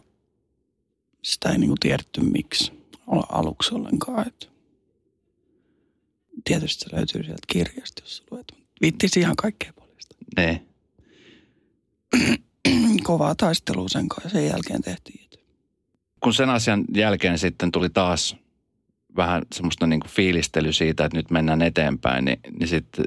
sitä 1.24 1.50
ei 1.50 1.58
niinku 1.58 1.76
tiedetty 1.80 2.22
miksi 2.22 2.72
al- 3.08 3.24
aluksi 3.30 3.76
ollenkaan. 3.76 4.28
Et 4.28 4.50
tietysti 6.44 6.84
se 6.90 6.96
löytyy 6.96 7.24
sieltä 7.24 7.42
kirjasta, 7.48 8.02
jos 8.04 8.24
luet. 8.32 8.52
Viittisi 8.82 9.20
ihan 9.20 9.36
kaikkea 9.36 9.74
paljasta. 9.74 10.16
Ne. 10.38 10.66
Kovaa 13.04 13.36
taistelua 13.36 13.90
sen 13.90 14.10
kanssa 14.10 14.28
ja 14.28 14.32
sen 14.32 14.46
jälkeen 14.52 14.82
tehtiin. 14.82 15.30
Kun 16.20 16.34
sen 16.34 16.50
asian 16.50 16.86
jälkeen 16.96 17.38
sitten 17.38 17.72
tuli 17.72 17.90
taas 17.90 18.36
vähän 19.16 19.42
semmoista 19.54 19.88
niin 19.88 20.00
kuin 20.00 20.12
fiilistely 20.12 20.74
siitä, 20.74 21.06
että 21.06 21.18
nyt 21.18 21.32
mennään 21.32 21.62
eteenpäin, 21.62 22.26
niin, 22.26 22.40
niin 22.60 22.68
sitten 22.68 23.06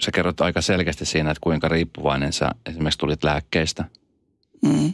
sä 0.00 0.10
kerrot 0.10 0.40
aika 0.40 0.60
selkeästi 0.60 1.06
siinä, 1.06 1.30
että 1.30 1.40
kuinka 1.40 1.68
riippuvainen 1.68 2.32
sä 2.32 2.50
esimerkiksi 2.66 2.98
tulit 2.98 3.24
lääkkeistä. 3.24 3.84
Mm. 4.62 4.92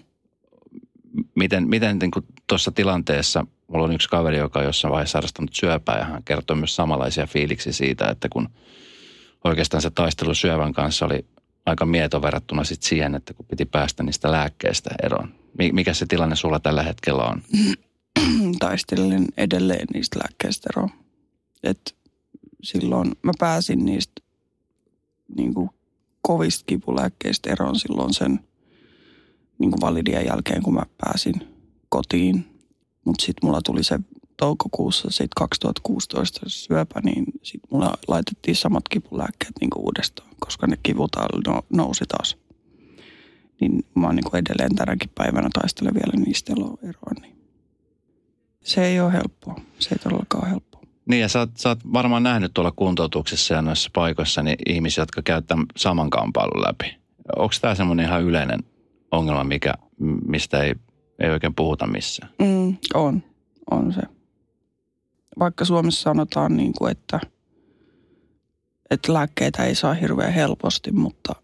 Miten, 1.34 1.68
miten 1.68 1.98
niin 1.98 2.10
tuossa 2.46 2.70
tilanteessa, 2.70 3.46
mulla 3.68 3.84
on 3.84 3.92
yksi 3.92 4.08
kaveri, 4.08 4.38
joka 4.38 4.58
on 4.58 4.64
jossain 4.64 4.92
vaiheessa 4.92 5.12
sairastanut 5.12 5.54
syöpää 5.54 5.98
ja 5.98 6.04
hän 6.04 6.22
kertoi 6.24 6.56
myös 6.56 6.76
samanlaisia 6.76 7.26
fiiliksi 7.26 7.72
siitä, 7.72 8.08
että 8.08 8.28
kun 8.28 8.48
oikeastaan 9.44 9.82
se 9.82 9.90
taistelu 9.90 10.34
syövän 10.34 10.72
kanssa 10.72 11.06
oli 11.06 11.26
aika 11.66 11.86
mieto 11.86 12.22
verrattuna 12.22 12.64
sit 12.64 12.82
siihen, 12.82 13.14
että 13.14 13.34
kun 13.34 13.46
piti 13.46 13.64
päästä 13.64 14.02
niistä 14.02 14.32
lääkkeistä 14.32 14.90
eroon. 15.02 15.34
Mi- 15.58 15.72
Mikä 15.72 15.94
se 15.94 16.06
tilanne 16.06 16.36
sulla 16.36 16.60
tällä 16.60 16.82
hetkellä 16.82 17.22
on? 17.22 17.42
taistelin 18.58 19.24
edelleen 19.36 19.86
niistä 19.94 20.18
lääkkeistä 20.18 20.68
eroon. 20.72 20.90
Et 21.62 21.96
silloin 22.62 23.12
mä 23.22 23.32
pääsin 23.38 23.84
niistä 23.84 24.22
niin 25.36 25.54
kuin 25.54 25.70
kovista 26.22 26.64
kipulääkkeistä 26.66 27.52
eroon 27.52 27.78
silloin 27.78 28.14
sen 28.14 28.40
niin 29.58 29.70
kuin 29.70 29.80
validian 29.80 30.26
jälkeen, 30.26 30.62
kun 30.62 30.74
mä 30.74 30.82
pääsin 30.98 31.34
kotiin. 31.88 32.46
Mutta 33.04 33.24
sitten 33.24 33.48
mulla 33.48 33.60
tuli 33.62 33.84
se 33.84 33.98
toukokuussa 34.36 35.10
sit 35.10 35.34
2016 35.36 36.40
se 36.40 36.48
syöpä, 36.48 37.00
niin 37.04 37.24
sitten 37.42 37.68
mulla 37.70 37.94
laitettiin 38.08 38.56
samat 38.56 38.88
kipulääkkeet 38.88 39.52
niin 39.60 39.70
kuin 39.70 39.84
uudestaan, 39.84 40.28
koska 40.40 40.66
ne 40.66 40.78
kivut 40.82 41.10
no, 41.46 41.62
nousi 41.70 42.04
taas. 42.08 42.36
Niin 43.60 43.84
mä 43.94 44.06
oon 44.06 44.16
niin 44.16 44.30
kuin 44.30 44.38
edelleen 44.38 44.76
tänäkin 44.76 45.10
päivänä 45.14 45.48
taistelen 45.52 45.94
vielä 45.94 46.24
niistä 46.24 46.52
eroon. 46.82 47.16
Niin 47.22 47.37
se 48.64 48.86
ei 48.86 49.00
ole 49.00 49.12
helppoa. 49.12 49.60
Se 49.78 49.94
ei 49.94 49.98
todellakaan 49.98 50.44
ole 50.44 50.50
helppoa. 50.50 50.82
Niin 51.08 51.20
ja 51.20 51.28
sä 51.28 51.38
oot, 51.38 51.50
sä 51.56 51.68
oot 51.68 51.78
varmaan 51.92 52.22
nähnyt 52.22 52.54
tuolla 52.54 52.72
kuntoutuksessa 52.76 53.54
ja 53.54 53.62
noissa 53.62 53.90
paikoissa 53.94 54.42
niin 54.42 54.58
ihmisiä, 54.66 55.02
jotka 55.02 55.22
käyttää 55.22 55.56
saman 55.76 56.10
kampailun 56.10 56.62
läpi. 56.62 56.96
Onko 57.36 57.54
tämä 57.60 57.74
semmoinen 57.74 58.06
ihan 58.06 58.22
yleinen 58.22 58.60
ongelma, 59.10 59.44
mikä, 59.44 59.74
mistä 60.28 60.62
ei, 60.62 60.74
ei 61.18 61.30
oikein 61.30 61.54
puhuta 61.54 61.86
missään? 61.86 62.32
Mm, 62.38 62.76
on, 62.94 63.22
on 63.70 63.92
se. 63.92 64.02
Vaikka 65.38 65.64
Suomessa 65.64 66.02
sanotaan, 66.02 66.56
niin 66.56 66.72
kuin, 66.78 66.90
että, 66.92 67.20
että 68.90 69.12
lääkkeitä 69.12 69.64
ei 69.64 69.74
saa 69.74 69.94
hirveän 69.94 70.32
helposti, 70.32 70.92
mutta 70.92 71.34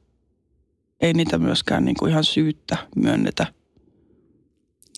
ei 1.01 1.13
niitä 1.13 1.39
myöskään 1.39 1.85
niin 1.85 1.97
kuin 1.99 2.11
ihan 2.11 2.25
syyttä 2.25 2.77
myönnetä. 2.97 3.47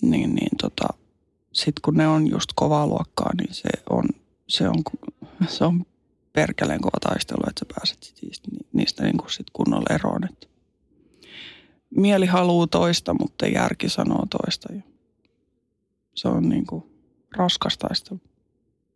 Niin, 0.03 0.35
niin 0.35 0.57
tota, 0.63 0.87
sitten 1.57 1.83
kun 1.83 1.95
ne 1.95 2.09
on 2.09 2.31
just 2.31 2.53
kovaa 2.55 2.87
luokkaa, 2.87 3.31
niin 3.41 3.55
se 3.55 3.69
on, 3.91 4.05
se 4.49 4.69
on, 4.69 4.83
se 5.57 5.65
on 5.65 5.87
perkeleen 6.33 6.81
kova 6.81 6.99
taistelu, 7.01 7.43
että 7.49 7.61
sä 7.61 7.75
pääset 7.75 8.03
sit 8.03 8.19
niistä, 8.23 8.49
niistä 8.73 9.03
niin 9.03 9.17
kuin 9.17 9.33
sit 9.33 9.47
kunnolla 9.53 9.95
eroon. 9.95 10.25
Et 10.25 10.49
mieli 11.91 12.27
haluaa 12.27 12.67
toista, 12.67 13.15
mutta 13.15 13.47
järki 13.47 13.89
sanoo 13.89 14.27
toista. 14.31 14.73
Ja 14.73 14.83
se 16.15 16.29
on 16.29 16.49
niin 16.49 16.67
kuin 16.67 16.85
raskas 17.37 17.79
taistelu. 17.79 18.21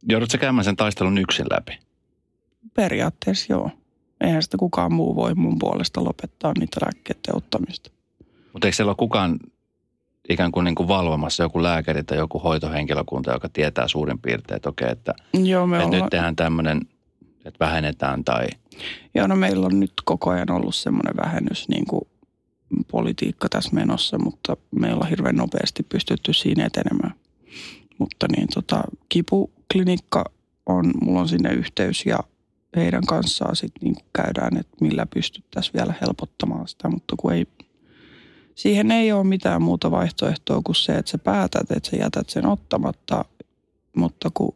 Joudutko 0.08 0.38
käymään 0.38 0.64
sen 0.64 0.76
taistelun 0.76 1.18
yksin 1.18 1.46
läpi? 1.50 1.78
Periaatteessa 2.74 3.52
joo. 3.52 3.70
Eihän 4.20 4.42
sitä 4.42 4.56
kukaan 4.56 4.92
muu 4.92 5.16
voi 5.16 5.34
mun 5.34 5.58
puolesta 5.58 6.04
lopettaa 6.04 6.52
niitä 6.58 6.80
lääkkeiden 6.82 7.36
ottamista. 7.36 7.90
Mutta 8.52 8.68
eikö 8.68 8.76
siellä 8.76 8.90
ole 8.90 8.96
kukaan 8.96 9.38
ikään 10.28 10.52
kuin, 10.52 10.64
niin 10.64 10.74
kuin 10.74 10.88
valvomassa 10.88 11.42
joku 11.42 11.62
lääkäri 11.62 12.04
tai 12.04 12.18
joku 12.18 12.38
hoitohenkilökunta, 12.38 13.32
joka 13.32 13.48
tietää 13.48 13.88
suurin 13.88 14.18
piirtein, 14.18 14.56
että 14.56 14.68
okei, 14.68 14.88
että, 14.90 15.14
Joo, 15.32 15.66
me 15.66 15.76
että 15.76 15.86
ollaan, 15.86 16.02
nyt 16.02 16.10
tehdään 16.10 16.36
tämmöinen, 16.36 16.80
että 17.44 17.64
vähennetään 17.64 18.24
tai... 18.24 18.46
joo, 19.14 19.26
no 19.26 19.36
meillä 19.36 19.66
on 19.66 19.80
nyt 19.80 19.92
koko 20.04 20.30
ajan 20.30 20.50
ollut 20.50 20.74
semmoinen 20.74 21.16
vähennys 21.16 21.68
niin 21.68 21.86
kuin 21.86 22.02
politiikka 22.90 23.48
tässä 23.48 23.70
menossa, 23.74 24.18
mutta 24.18 24.56
meillä 24.80 25.00
on 25.00 25.08
hirveän 25.08 25.36
nopeasti 25.36 25.82
pystytty 25.82 26.32
siinä 26.32 26.66
etenemään. 26.66 27.14
Mutta 27.98 28.26
niin 28.36 28.48
tota, 28.54 28.82
kipuklinikka 29.08 30.24
on, 30.66 30.92
mulla 31.00 31.20
on 31.20 31.28
sinne 31.28 31.52
yhteys 31.52 32.06
ja 32.06 32.18
heidän 32.76 33.06
kanssaan 33.06 33.56
sitten 33.56 33.80
niin 33.82 33.96
käydään, 34.12 34.56
että 34.56 34.76
millä 34.80 35.06
pystyttäisiin 35.14 35.74
vielä 35.74 35.94
helpottamaan 36.00 36.68
sitä, 36.68 36.88
mutta 36.88 37.14
kun 37.18 37.32
ei, 37.32 37.46
siihen 38.60 38.90
ei 38.90 39.12
ole 39.12 39.24
mitään 39.24 39.62
muuta 39.62 39.90
vaihtoehtoa 39.90 40.60
kuin 40.64 40.76
se, 40.76 40.92
että 40.92 41.10
sä 41.10 41.18
päätät, 41.18 41.70
että 41.70 41.90
sä 41.90 41.96
jätät 41.96 42.30
sen 42.30 42.46
ottamatta, 42.46 43.24
mutta 43.96 44.30
kun 44.34 44.54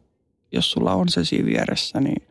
jos 0.52 0.70
sulla 0.70 0.94
on 0.94 1.08
se 1.08 1.25
siinä 1.25 1.46
vieressä, 1.46 2.00
niin 2.00 2.23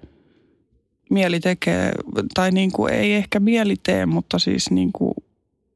mieli 1.09 1.39
tekee, 1.39 1.91
tai 2.33 2.51
niin 2.51 2.71
kuin 2.71 2.93
ei 2.93 3.13
ehkä 3.13 3.39
mieli 3.39 3.75
tee, 3.83 4.05
mutta 4.05 4.39
siis 4.39 4.71
niin 4.71 4.91
kuin 4.93 5.13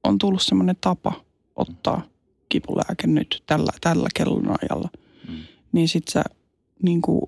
on 0.03 0.17
tullut 0.17 0.41
semmoinen 0.41 0.75
tapa 0.81 1.13
ottaa 1.55 2.01
kipulääke 2.49 3.07
nyt 3.07 3.43
tällä, 3.45 3.71
tällä 3.81 4.09
kellonajalla. 4.15 4.89
Mm. 5.27 5.35
Niin 5.71 5.87
sit 5.87 6.07
sä 6.07 6.23
niin 6.83 7.01
kuin 7.01 7.21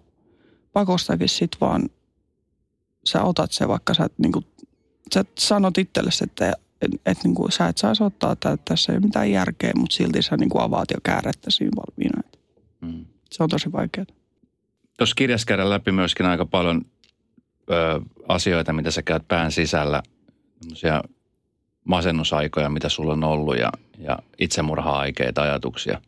pakostakin 0.74 1.30
sit 1.30 1.52
vaan, 1.62 1.90
sä 3.06 3.24
otat 3.24 3.52
se, 3.52 3.68
vaikka 3.68 3.94
sä, 3.94 4.10
niin 4.18 4.32
kuin, 4.32 4.46
sä 5.14 5.26
sanot 5.40 5.78
itsellesi, 5.78 6.24
että 6.24 6.54
et, 6.82 6.92
et 7.06 7.18
niin 7.24 7.36
kuin, 7.36 7.52
sä 7.52 7.68
et 7.68 7.78
saisi 7.78 8.04
ottaa, 8.04 8.32
että 8.32 8.58
tässä 8.66 8.92
ei 8.92 8.98
ole 8.98 9.06
mitään 9.06 9.32
järkeä, 9.32 9.72
mutta 9.76 9.96
silti 9.96 10.22
sä 10.22 10.38
niin 10.38 10.50
kuin 10.50 10.62
avaat 10.62 10.92
jo 10.92 10.98
käärettä 11.04 11.52
siinä 11.52 11.72
valmiina. 11.76 12.22
Mm. 12.82 13.06
Se 13.32 13.44
on 13.44 13.50
tosi 13.50 13.72
vaikeaa. 13.72 14.06
Tuossa 14.98 15.16
kirjassa 15.16 15.46
käydään 15.46 15.70
läpi 15.70 15.92
myöskin 15.92 16.26
aika 16.26 16.46
paljon 16.46 16.86
ö, 17.72 18.02
asioita, 18.28 18.74
mitä 18.74 18.92
sä 18.92 19.02
käyt 19.02 19.28
pään 19.28 19.52
sisällä. 19.52 20.04
Masennusaikoja, 21.84 22.70
mitä 22.70 22.90
sulla 22.90 23.14
on 23.14 23.24
ollut 23.24 23.58
ja, 23.58 23.72
ja 23.98 24.20
itsemurha-aikeita 24.40 25.42
ajatuksia. 25.42 26.02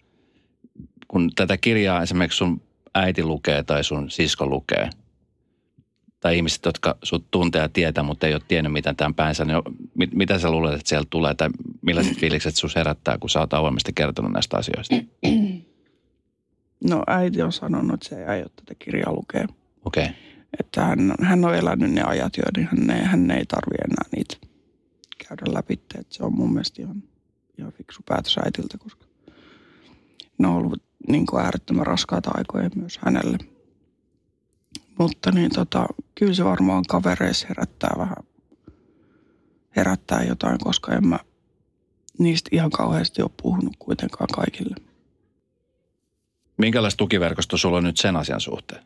Kun 1.07 1.29
tätä 1.35 1.57
kirjaa 1.57 2.01
esimerkiksi 2.01 2.37
sun 2.37 2.61
äiti 2.95 3.23
lukee 3.23 3.63
tai 3.63 3.83
sun 3.83 4.11
sisko 4.11 4.45
lukee, 4.45 4.89
tai 6.21 6.35
ihmiset, 6.35 6.65
jotka 6.65 6.97
sut 7.03 7.25
tuntee 7.31 7.61
ja 7.61 7.69
tietää, 7.69 8.03
mutta 8.03 8.27
ei 8.27 8.33
ole 8.33 8.41
tiennyt, 8.47 8.73
mitä 8.73 8.93
tämän 8.93 9.13
päänsä, 9.13 9.45
niin 9.45 9.61
mit, 9.93 10.13
mitä 10.13 10.39
sä 10.39 10.51
luulet, 10.51 10.73
että 10.73 10.89
sieltä 10.89 11.07
tulee, 11.09 11.33
tai 11.33 11.49
millaiset 11.81 12.17
fiilikset 12.21 12.55
sus 12.55 12.75
herättää, 12.75 13.17
kun 13.17 13.29
sä 13.29 13.39
oot 13.39 13.53
avoimesti 13.53 13.93
kertonut 13.93 14.31
näistä 14.31 14.57
asioista? 14.57 14.95
No 16.83 17.03
äiti 17.07 17.41
on 17.41 17.51
sanonut, 17.51 17.93
että 17.93 18.09
se 18.09 18.19
ei 18.19 18.25
aio 18.25 18.45
tätä 18.55 18.75
kirjaa 18.79 19.13
lukea. 19.13 19.47
Okei. 19.85 20.03
Okay. 20.03 20.15
Että 20.59 20.85
hän, 20.85 21.13
hän 21.21 21.45
on 21.45 21.55
elänyt 21.55 21.91
ne 21.91 22.03
ajat 22.03 22.37
jo, 22.37 22.43
niin 22.57 22.67
hän 22.71 22.89
ei, 22.97 23.05
hän 23.05 23.31
ei 23.31 23.45
tarvi 23.45 23.75
enää 23.85 24.09
niitä 24.15 24.37
käydä 25.27 25.53
läpi. 25.53 25.73
Että 25.73 26.03
se 26.09 26.23
on 26.23 26.35
mun 26.35 26.53
mielestä 26.53 26.81
ihan, 26.81 27.03
ihan 27.57 27.71
fiksu 27.71 28.01
päätös 28.05 28.37
äitiltä, 28.37 28.77
koska 28.77 29.05
ne 30.37 30.47
on 30.47 30.55
ollut 30.55 30.83
niin 31.07 31.25
kuin 31.25 31.43
äärettömän 31.43 31.87
raskaita 31.87 32.31
aikoja 32.33 32.69
myös 32.75 32.99
hänelle. 33.05 33.37
Mutta 35.01 35.31
niin 35.31 35.51
tota, 35.55 35.85
kyllä 36.15 36.33
se 36.33 36.45
varmaan 36.45 36.83
kavereissa 36.89 37.47
herättää 37.49 37.93
vähän, 37.97 38.15
herättää 39.75 40.23
jotain, 40.23 40.57
koska 40.63 40.95
en 40.95 41.07
mä 41.07 41.19
niistä 42.17 42.49
ihan 42.53 42.69
kauheasti 42.69 43.21
ole 43.21 43.31
puhunut 43.41 43.73
kuitenkaan 43.79 44.27
kaikille. 44.33 44.75
Minkälaista 46.57 46.97
tukiverkosto 46.97 47.57
sulla 47.57 47.77
on 47.77 47.83
nyt 47.83 47.97
sen 47.97 48.15
asian 48.15 48.41
suhteen? 48.41 48.83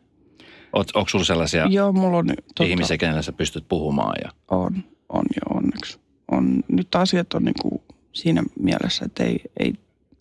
Oot, 0.72 0.90
onko 0.94 1.08
sulla 1.08 1.24
sellaisia 1.24 1.66
Joo, 1.66 1.92
mulla 1.92 2.18
on 2.18 2.26
tota, 2.26 2.70
ihmisiä, 2.70 2.98
kenelle 2.98 3.22
sä 3.22 3.32
pystyt 3.32 3.68
puhumaan? 3.68 4.14
Ja, 4.24 4.30
On, 4.50 4.84
on 5.08 5.24
jo 5.36 5.56
onneksi. 5.56 5.98
On, 6.32 6.62
nyt 6.68 6.94
asiat 6.94 7.34
on 7.34 7.44
niin 7.44 7.62
kuin 7.62 7.82
siinä 8.12 8.42
mielessä, 8.60 9.04
että 9.04 9.24
ei, 9.24 9.40
ei, 9.60 9.74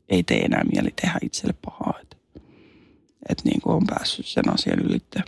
ei 0.09 0.23
tee 0.23 0.39
enää 0.39 0.63
mieli 0.63 0.93
tehdä 1.01 1.17
itselle 1.21 1.55
pahaa. 1.65 1.99
Että, 2.01 3.43
niin 3.43 3.61
kuin 3.61 3.75
on 3.75 3.85
päässyt 3.87 4.25
sen 4.25 4.53
asian 4.53 4.79
ylitte. 4.79 5.23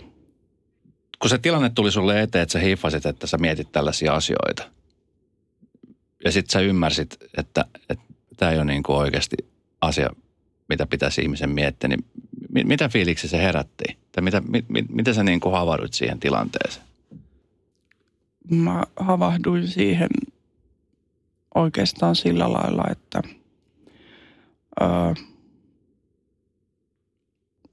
Kun 1.18 1.30
se 1.30 1.38
tilanne 1.38 1.70
tuli 1.70 1.92
sulle 1.92 2.22
eteen, 2.22 2.42
että 2.42 2.52
sä 2.52 2.58
hiiffasit, 2.58 3.06
että 3.06 3.26
sä 3.26 3.38
mietit 3.38 3.72
tällaisia 3.72 4.14
asioita. 4.14 4.62
Ja 6.24 6.32
sitten 6.32 6.52
sä 6.52 6.60
ymmärsit, 6.60 7.16
että, 7.36 7.64
tämä 8.36 8.52
ei 8.52 8.58
ole 8.58 8.64
niin 8.64 8.82
kuin 8.82 8.96
oikeasti 8.96 9.36
asia, 9.80 10.10
mitä 10.68 10.86
pitäisi 10.86 11.20
ihmisen 11.22 11.50
miettiä. 11.50 11.88
Niin 11.88 12.04
mi- 12.52 12.64
mitä 12.64 12.88
fiiliksi 12.88 13.28
se 13.28 13.38
herätti? 13.38 13.84
Tai 14.12 14.22
mitä, 14.22 14.40
mi, 14.40 14.64
mi, 14.68 14.84
miten 14.88 15.14
sä 15.14 15.22
niin 15.22 15.40
kuin 15.40 15.52
havahduit 15.52 15.94
siihen 15.94 16.20
tilanteeseen? 16.20 16.86
Mä 18.50 18.82
havahduin 18.96 19.68
siihen 19.68 20.08
oikeastaan 21.54 22.16
sillä 22.16 22.52
lailla, 22.52 22.84
että 22.90 23.22
öö, 24.82 25.14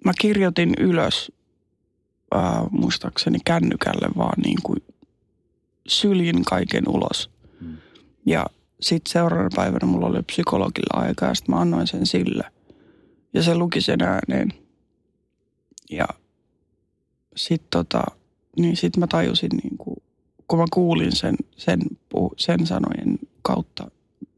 mä 0.05 0.11
kirjoitin 0.21 0.73
ylös 0.79 1.31
öö, 2.33 2.41
muistaakseni 2.71 3.37
kännykälle 3.45 4.07
vaan 4.17 4.41
niin 4.45 4.57
kuin 4.63 4.83
syljin 5.87 6.45
kaiken 6.45 6.83
ulos. 6.89 7.29
Mm. 7.61 7.77
Ja 8.25 8.45
sitten 8.81 9.11
seuraavana 9.11 9.49
päivänä 9.55 9.85
mulla 9.87 10.07
oli 10.07 10.21
psykologilla 10.23 11.01
aika 11.05 11.25
ja 11.25 11.33
sitten 11.35 11.55
mä 11.55 11.61
annoin 11.61 11.87
sen 11.87 12.05
sille. 12.05 12.43
Ja 13.33 13.43
se 13.43 13.55
luki 13.55 13.81
sen 13.81 14.01
ääneen. 14.01 14.53
Ja 15.91 16.07
sitten 17.35 17.67
tota, 17.71 18.03
niin 18.57 18.77
sit 18.77 18.97
mä 18.97 19.07
tajusin 19.07 19.49
niin 19.63 19.77
kuin, 19.77 19.95
kun 20.47 20.59
mä 20.59 20.65
kuulin 20.73 21.15
sen, 21.15 21.35
sen, 21.57 21.79
sen 22.37 22.67
sanojen 22.67 23.19
kautta, 23.41 23.91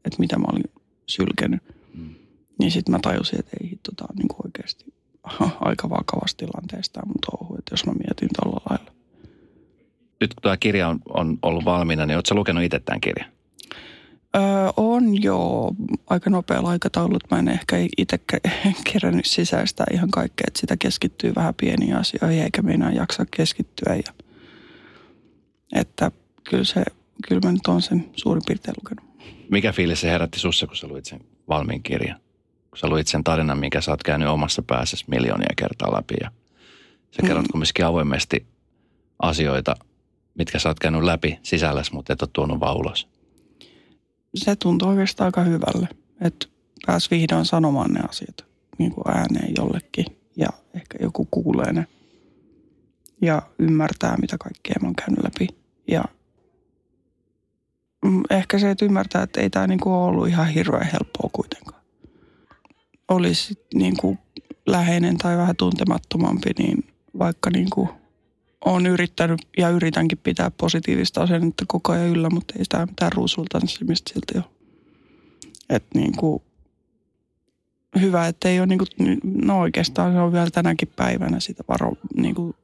että 0.04 0.18
mitä 0.18 0.38
mä 0.38 0.46
olin 0.52 0.70
sylkenyt, 1.06 1.62
Mm. 1.94 2.14
niin 2.58 2.70
sitten 2.70 2.92
mä 2.92 2.98
tajusin, 3.02 3.38
että 3.38 3.56
ei 3.62 3.70
hitto, 3.70 3.92
tää 3.96 4.06
on 4.10 4.16
niin 4.16 4.28
kuin 4.28 4.40
oikeasti 4.46 4.84
aika 5.60 5.90
vakavasta 5.90 6.46
tilanteesta 6.46 7.06
mun 7.06 7.16
touhu, 7.30 7.56
että 7.58 7.72
jos 7.72 7.86
mä 7.86 7.92
mietin 7.92 8.28
tuolla 8.36 8.60
lailla. 8.70 8.92
Nyt 10.20 10.34
kun 10.34 10.42
tämä 10.42 10.56
kirja 10.56 10.88
on, 10.88 11.00
on 11.14 11.38
ollut 11.42 11.64
valmiina, 11.64 12.06
niin 12.06 12.16
ootko 12.16 12.28
sä 12.28 12.34
lukenut 12.34 12.62
itse 12.62 12.80
tämän 12.80 13.00
kirjan? 13.00 13.30
Öö, 14.36 14.42
on 14.76 15.22
jo 15.22 15.70
aika 16.06 16.30
nopealla 16.30 16.68
aikataululla. 16.68 17.28
Mä 17.30 17.38
en 17.38 17.48
ehkä 17.48 17.76
itse 17.98 18.18
kerännyt 18.92 19.26
sisäistä 19.26 19.84
ihan 19.92 20.10
kaikkea, 20.10 20.44
että 20.46 20.60
sitä 20.60 20.76
keskittyy 20.76 21.32
vähän 21.36 21.54
pieniin 21.54 21.96
asioihin 21.96 22.42
eikä 22.42 22.62
meinaa 22.62 22.90
jaksa 22.90 23.26
keskittyä. 23.30 23.94
Ja, 23.94 24.12
että 25.74 26.10
kyllä, 26.50 26.64
se, 26.64 26.84
kyllä 27.28 27.40
mä 27.44 27.52
nyt 27.52 27.66
on 27.68 27.82
sen 27.82 28.10
suurin 28.16 28.42
piirtein 28.46 28.74
lukenut. 28.82 29.04
Mikä 29.50 29.72
fiilis 29.72 30.00
se 30.00 30.10
herätti 30.10 30.38
sussa, 30.38 30.66
kun 30.66 30.76
sä 30.76 30.88
luit 30.88 31.04
sen 31.04 31.20
valmiin 31.48 31.82
kirjan? 31.82 32.20
Sä 32.80 32.88
luit 32.88 33.06
sen 33.06 33.24
tarinan, 33.24 33.58
minkä 33.58 33.80
sä 33.80 33.90
oot 33.90 34.02
käynyt 34.02 34.28
omassa 34.28 34.62
päässäsi 34.62 35.04
miljoonia 35.08 35.48
kertaa 35.56 35.92
läpi 35.92 36.14
ja 36.20 36.30
sä 37.10 37.22
kerrot 37.22 37.44
Mm. 37.44 37.48
kumminkin 37.52 37.84
avoimesti 37.84 38.46
asioita, 39.22 39.76
mitkä 40.34 40.58
sä 40.58 40.68
oot 40.68 40.78
käynyt 40.78 41.02
läpi 41.02 41.38
sisälläsi, 41.42 41.92
mutta 41.94 42.12
et 42.12 42.22
ole 42.22 42.30
tuonut 42.32 42.60
vaan 42.60 42.76
ulos. 42.76 43.08
Se 44.34 44.56
tuntui 44.56 44.88
oikeastaan 44.88 45.26
aika 45.28 45.40
hyvälle, 45.40 45.88
että 46.20 46.46
pääs 46.86 47.10
vihdoin 47.10 47.44
sanomaan 47.44 47.92
ne 47.92 48.00
asiat 48.08 48.44
niin 48.78 48.92
kuin 48.92 49.08
ääneen 49.16 49.52
jollekin 49.58 50.06
ja 50.36 50.48
ehkä 50.74 50.98
joku 51.00 51.28
kuulee 51.30 51.72
ne 51.72 51.86
ja 53.22 53.42
ymmärtää, 53.58 54.16
mitä 54.20 54.38
kaikkea 54.38 54.74
mä 54.80 54.86
oon 54.86 54.94
käynyt 54.94 55.24
läpi. 55.24 55.48
Ja 55.88 56.04
mm, 58.04 58.22
ehkä 58.30 58.58
se, 58.58 58.70
että 58.70 58.84
ymmärtää, 58.84 59.22
että 59.22 59.40
ei 59.40 59.50
tämä 59.50 59.66
niinku 59.66 59.92
ollut 59.94 60.28
ihan 60.28 60.48
hirveän 60.48 60.86
helppoa 60.92 61.30
kuitenkaan. 61.32 61.67
Olisi 63.08 63.64
niinku 63.74 64.18
läheinen 64.66 65.18
tai 65.18 65.36
vähän 65.36 65.56
tuntemattomampi, 65.56 66.50
niin 66.58 66.84
vaikka 67.18 67.50
niinku 67.50 67.88
olen 68.64 68.86
yrittänyt 68.86 69.40
ja 69.58 69.68
yritänkin 69.68 70.18
pitää 70.18 70.50
positiivista 70.50 71.22
asennetta 71.22 71.64
koko 71.68 71.92
ajan 71.92 72.08
yllä, 72.08 72.30
mutta 72.30 72.54
ei 72.58 72.64
sitä 72.64 72.86
mitään 72.86 73.12
ruusultanssimista 73.12 74.12
silti 74.12 74.38
ole. 74.38 74.44
Että 75.70 75.98
niinku, 75.98 76.42
hyvä, 78.00 78.26
että 78.26 78.48
ei 78.48 78.58
ole 78.58 78.66
niinku, 78.66 78.84
no 79.24 79.60
oikeastaan 79.60 80.12
se 80.12 80.20
on 80.20 80.32
vielä 80.32 80.50
tänäkin 80.50 80.92
päivänä 80.96 81.40
sitä 81.40 81.64
varo, 81.68 81.92
niinku, 82.16 82.54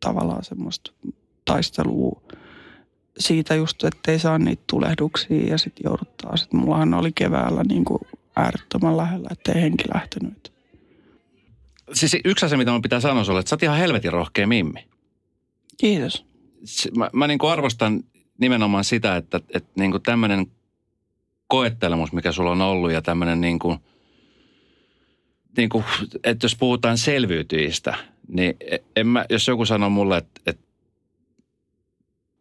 tavallaan 0.00 0.44
semmoista 0.44 0.92
taistelua 1.44 2.22
siitä 3.18 3.54
just, 3.54 3.84
että 3.84 4.12
ei 4.12 4.18
saa 4.18 4.38
niitä 4.38 4.62
tulehduksia 4.66 5.46
ja 5.46 5.58
sitten 5.58 5.84
jouduttaa. 5.84 6.36
Sitten 6.36 6.60
mullahan 6.60 6.94
oli 6.94 7.12
keväällä 7.12 7.62
niin 7.64 7.84
kuin 7.84 8.00
äärettömän 8.36 8.96
lähellä, 8.96 9.28
ettei 9.32 9.62
henki 9.62 9.84
lähtenyt. 9.94 10.52
Siis 11.92 12.16
yksi 12.24 12.46
asia, 12.46 12.58
mitä 12.58 12.70
mun 12.70 12.82
pitää 12.82 13.00
sanoa 13.00 13.24
sulle, 13.24 13.40
että 13.40 13.50
sä 13.50 13.54
oot 13.56 13.62
ihan 13.62 13.78
helvetin 13.78 14.12
rohkea 14.12 14.46
mimmi. 14.46 14.86
Kiitos. 15.76 16.26
Mä, 16.96 17.10
mä 17.12 17.26
niin 17.26 17.38
kuin 17.38 17.52
arvostan 17.52 18.02
nimenomaan 18.38 18.84
sitä, 18.84 19.16
että, 19.16 19.40
että 19.54 19.70
niin 19.76 19.90
kuin 19.90 20.02
tämmöinen 20.02 20.46
koettelemus, 21.46 22.12
mikä 22.12 22.32
sulla 22.32 22.50
on 22.50 22.62
ollut 22.62 22.92
ja 22.92 23.02
tämmöinen 23.02 23.40
niin 23.40 23.58
kuin, 23.58 23.78
niin 25.56 25.68
kuin, 25.68 25.84
että 26.24 26.44
jos 26.44 26.56
puhutaan 26.56 26.98
selviytyjistä, 26.98 27.94
niin 28.28 28.56
en 28.96 29.06
mä, 29.06 29.24
jos 29.30 29.48
joku 29.48 29.64
sanoo 29.64 29.90
mulle, 29.90 30.16
että, 30.16 30.40
että 30.46 30.66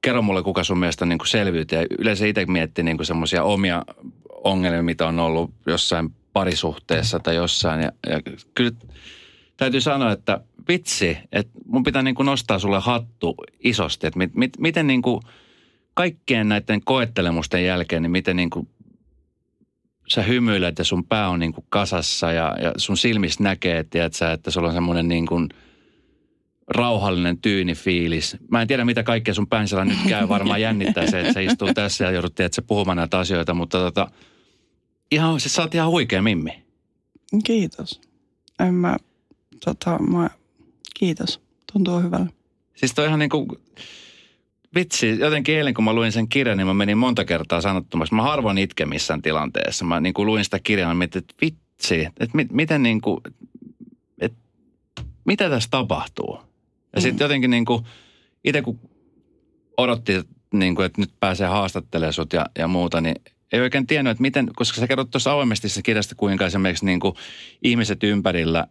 kerro 0.02 0.22
mulle, 0.22 0.44
kuka 0.44 0.64
sun 0.64 0.80
mielestä 0.80 1.06
niin 1.06 1.18
kuin 1.18 1.28
selviytyy. 1.28 1.80
Yleensä 2.00 2.26
itse 2.26 2.46
miettii 2.46 2.84
niin 2.84 3.06
semmoisia 3.06 3.44
omia 3.44 3.86
ongelmia, 4.46 4.84
mitä 4.84 5.08
on 5.08 5.20
ollut 5.20 5.52
jossain 5.66 6.10
parisuhteessa 6.34 7.20
tai 7.20 7.36
jossain. 7.36 7.82
Ja, 7.82 7.92
ja 8.10 8.22
kyllä 8.54 8.72
täytyy 9.58 9.82
sanoa, 9.82 10.12
että 10.12 10.40
vitsi, 10.68 11.18
että 11.32 11.52
mun 11.66 11.84
pitää 11.84 12.02
niin 12.02 12.16
kuin 12.16 12.26
nostaa 12.26 12.60
sulle 12.60 12.80
hattu 12.80 13.36
isosti. 13.60 14.08
Että 14.08 14.18
mit, 14.18 14.36
mit, 14.36 14.52
miten 14.60 14.88
niin 14.88 15.02
kuin 15.02 15.22
kaikkien 15.94 16.50
näiden 16.50 16.82
koettelemusten 16.84 17.66
jälkeen, 17.66 18.02
niin 18.02 18.12
miten 18.12 18.36
niin 18.36 18.50
kuin 18.50 18.68
sä 20.08 20.22
hymyilet 20.22 20.78
ja 20.78 20.84
sun 20.84 21.06
pää 21.06 21.30
on 21.30 21.40
niin 21.40 21.54
kuin 21.54 21.66
kasassa 21.70 22.32
ja, 22.32 22.56
ja 22.62 22.72
sun 22.78 22.98
silmistä 22.98 23.44
näkee, 23.44 23.84
tiedätkö, 23.84 24.32
että 24.32 24.52
sulla 24.52 24.68
on 24.68 24.74
semmoinen 24.74 25.08
niin 25.08 25.28
kuin 25.28 25.50
rauhallinen 26.68 27.38
tyyni 27.38 27.74
fiilis. 27.74 28.38
Mä 28.52 28.62
en 28.62 28.68
tiedä, 28.68 28.86
mitä 28.86 29.04
kaikkea 29.04 29.34
sun 29.34 29.48
päänsä 29.48 29.86
nyt 29.86 29.98
käy. 30.10 30.30
Varmaan 30.30 30.62
jännittää 30.62 31.08
se, 31.08 31.20
että 31.20 31.34
se 31.34 31.44
istuu 31.44 31.74
tässä 31.74 32.04
ja 32.04 32.12
joudut 32.12 32.36
tiedätkö, 32.36 32.62
puhumaan 32.68 32.98
näitä 32.98 33.20
asioita, 33.20 33.54
mutta 33.54 33.78
tota, 33.78 34.08
ihan, 35.12 35.40
siis 35.40 35.54
sä 35.54 35.62
oot 35.62 35.76
ihan 35.76 35.90
huikea 35.90 36.22
mimmi. 36.22 36.64
Kiitos. 37.44 38.02
En 38.60 38.74
mä, 38.74 38.98
tota, 39.66 40.00
mä, 40.00 40.30
kiitos. 41.00 41.42
Tuntuu 41.74 42.00
hyvällä. 42.00 42.28
Siis 42.76 42.94
toi 42.94 43.06
ihan 43.06 43.20
niin 43.20 43.30
kuin, 43.30 43.48
vitsi, 44.76 45.20
jotenkin 45.20 45.58
eilen 45.58 45.74
kun 45.74 45.84
mä 45.84 45.94
luin 45.94 46.12
sen 46.12 46.28
kirjan, 46.28 46.58
niin 46.58 46.68
mä 46.68 46.74
menin 46.74 46.98
monta 46.98 47.26
kertaa 47.26 47.62
sanottomasti. 47.62 48.16
Mä 48.16 48.22
harvoin 48.22 48.58
itke 48.58 48.86
missään 48.86 49.22
tilanteessa. 49.22 49.86
Mä 49.86 50.00
niin 50.00 50.14
kuin 50.14 50.26
luin 50.26 50.44
sitä 50.44 50.60
kirjaa 50.60 50.92
ja 50.92 50.96
mietin, 50.96 51.20
että 51.20 51.34
vitsi, 51.42 52.02
että 52.02 52.30
mit, 52.34 52.52
miten 52.52 52.84
niin 52.84 53.02
kuin, 53.02 53.18
että 54.20 54.38
mitä 55.26 55.50
tässä 55.50 55.70
tapahtuu? 55.72 56.40
Ja 56.96 57.02
sitten 57.02 57.20
mm. 57.20 57.24
jotenkin 57.24 57.52
niin 57.52 57.66
kuin, 57.66 57.86
itse 58.44 58.62
kun 58.62 58.80
odotti, 59.78 60.22
niin 60.54 60.76
kuin, 60.76 60.86
että 60.86 61.02
nyt 61.02 61.12
pääsee 61.20 61.48
haastattelemaan 61.48 62.14
sut 62.14 62.34
ja, 62.34 62.46
ja 62.58 62.68
muuta, 62.68 63.02
niin 63.02 63.16
ei 63.52 63.62
oikein 63.62 63.88
tiennyt, 63.88 64.12
että 64.12 64.22
miten, 64.22 64.50
koska 64.56 64.82
sä 64.82 64.88
kerrot 64.88 65.12
tuossa 65.12 65.32
avoimesti 65.32 65.70
se 65.70 65.82
kirjasta, 65.82 66.16
kuinka 66.16 66.46
esimerkiksi 66.46 66.86
niin 66.86 67.00
kuin 67.00 67.16
ihmiset 67.64 68.04
ympärillä, 68.04 68.68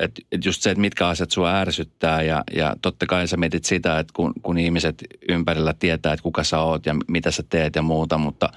että, 0.00 0.22
että 0.32 0.48
just 0.48 0.62
se, 0.62 0.70
että 0.70 0.80
mitkä 0.80 1.08
asiat 1.08 1.30
sua 1.30 1.56
ärsyttää 1.56 2.22
ja, 2.22 2.44
ja 2.56 2.76
totta 2.82 3.06
kai 3.06 3.28
sä 3.28 3.36
mietit 3.36 3.64
sitä, 3.64 3.98
että 3.98 4.12
kun, 4.16 4.32
kun 4.42 4.58
ihmiset 4.58 5.04
ympärillä 5.28 5.74
tietää, 5.74 6.12
että 6.12 6.22
kuka 6.22 6.44
sä 6.44 6.60
oot 6.60 6.86
ja 6.86 6.94
mitä 7.08 7.30
sä 7.30 7.42
teet 7.48 7.76
ja 7.76 7.82
muuta, 7.82 8.18
mutta, 8.18 8.52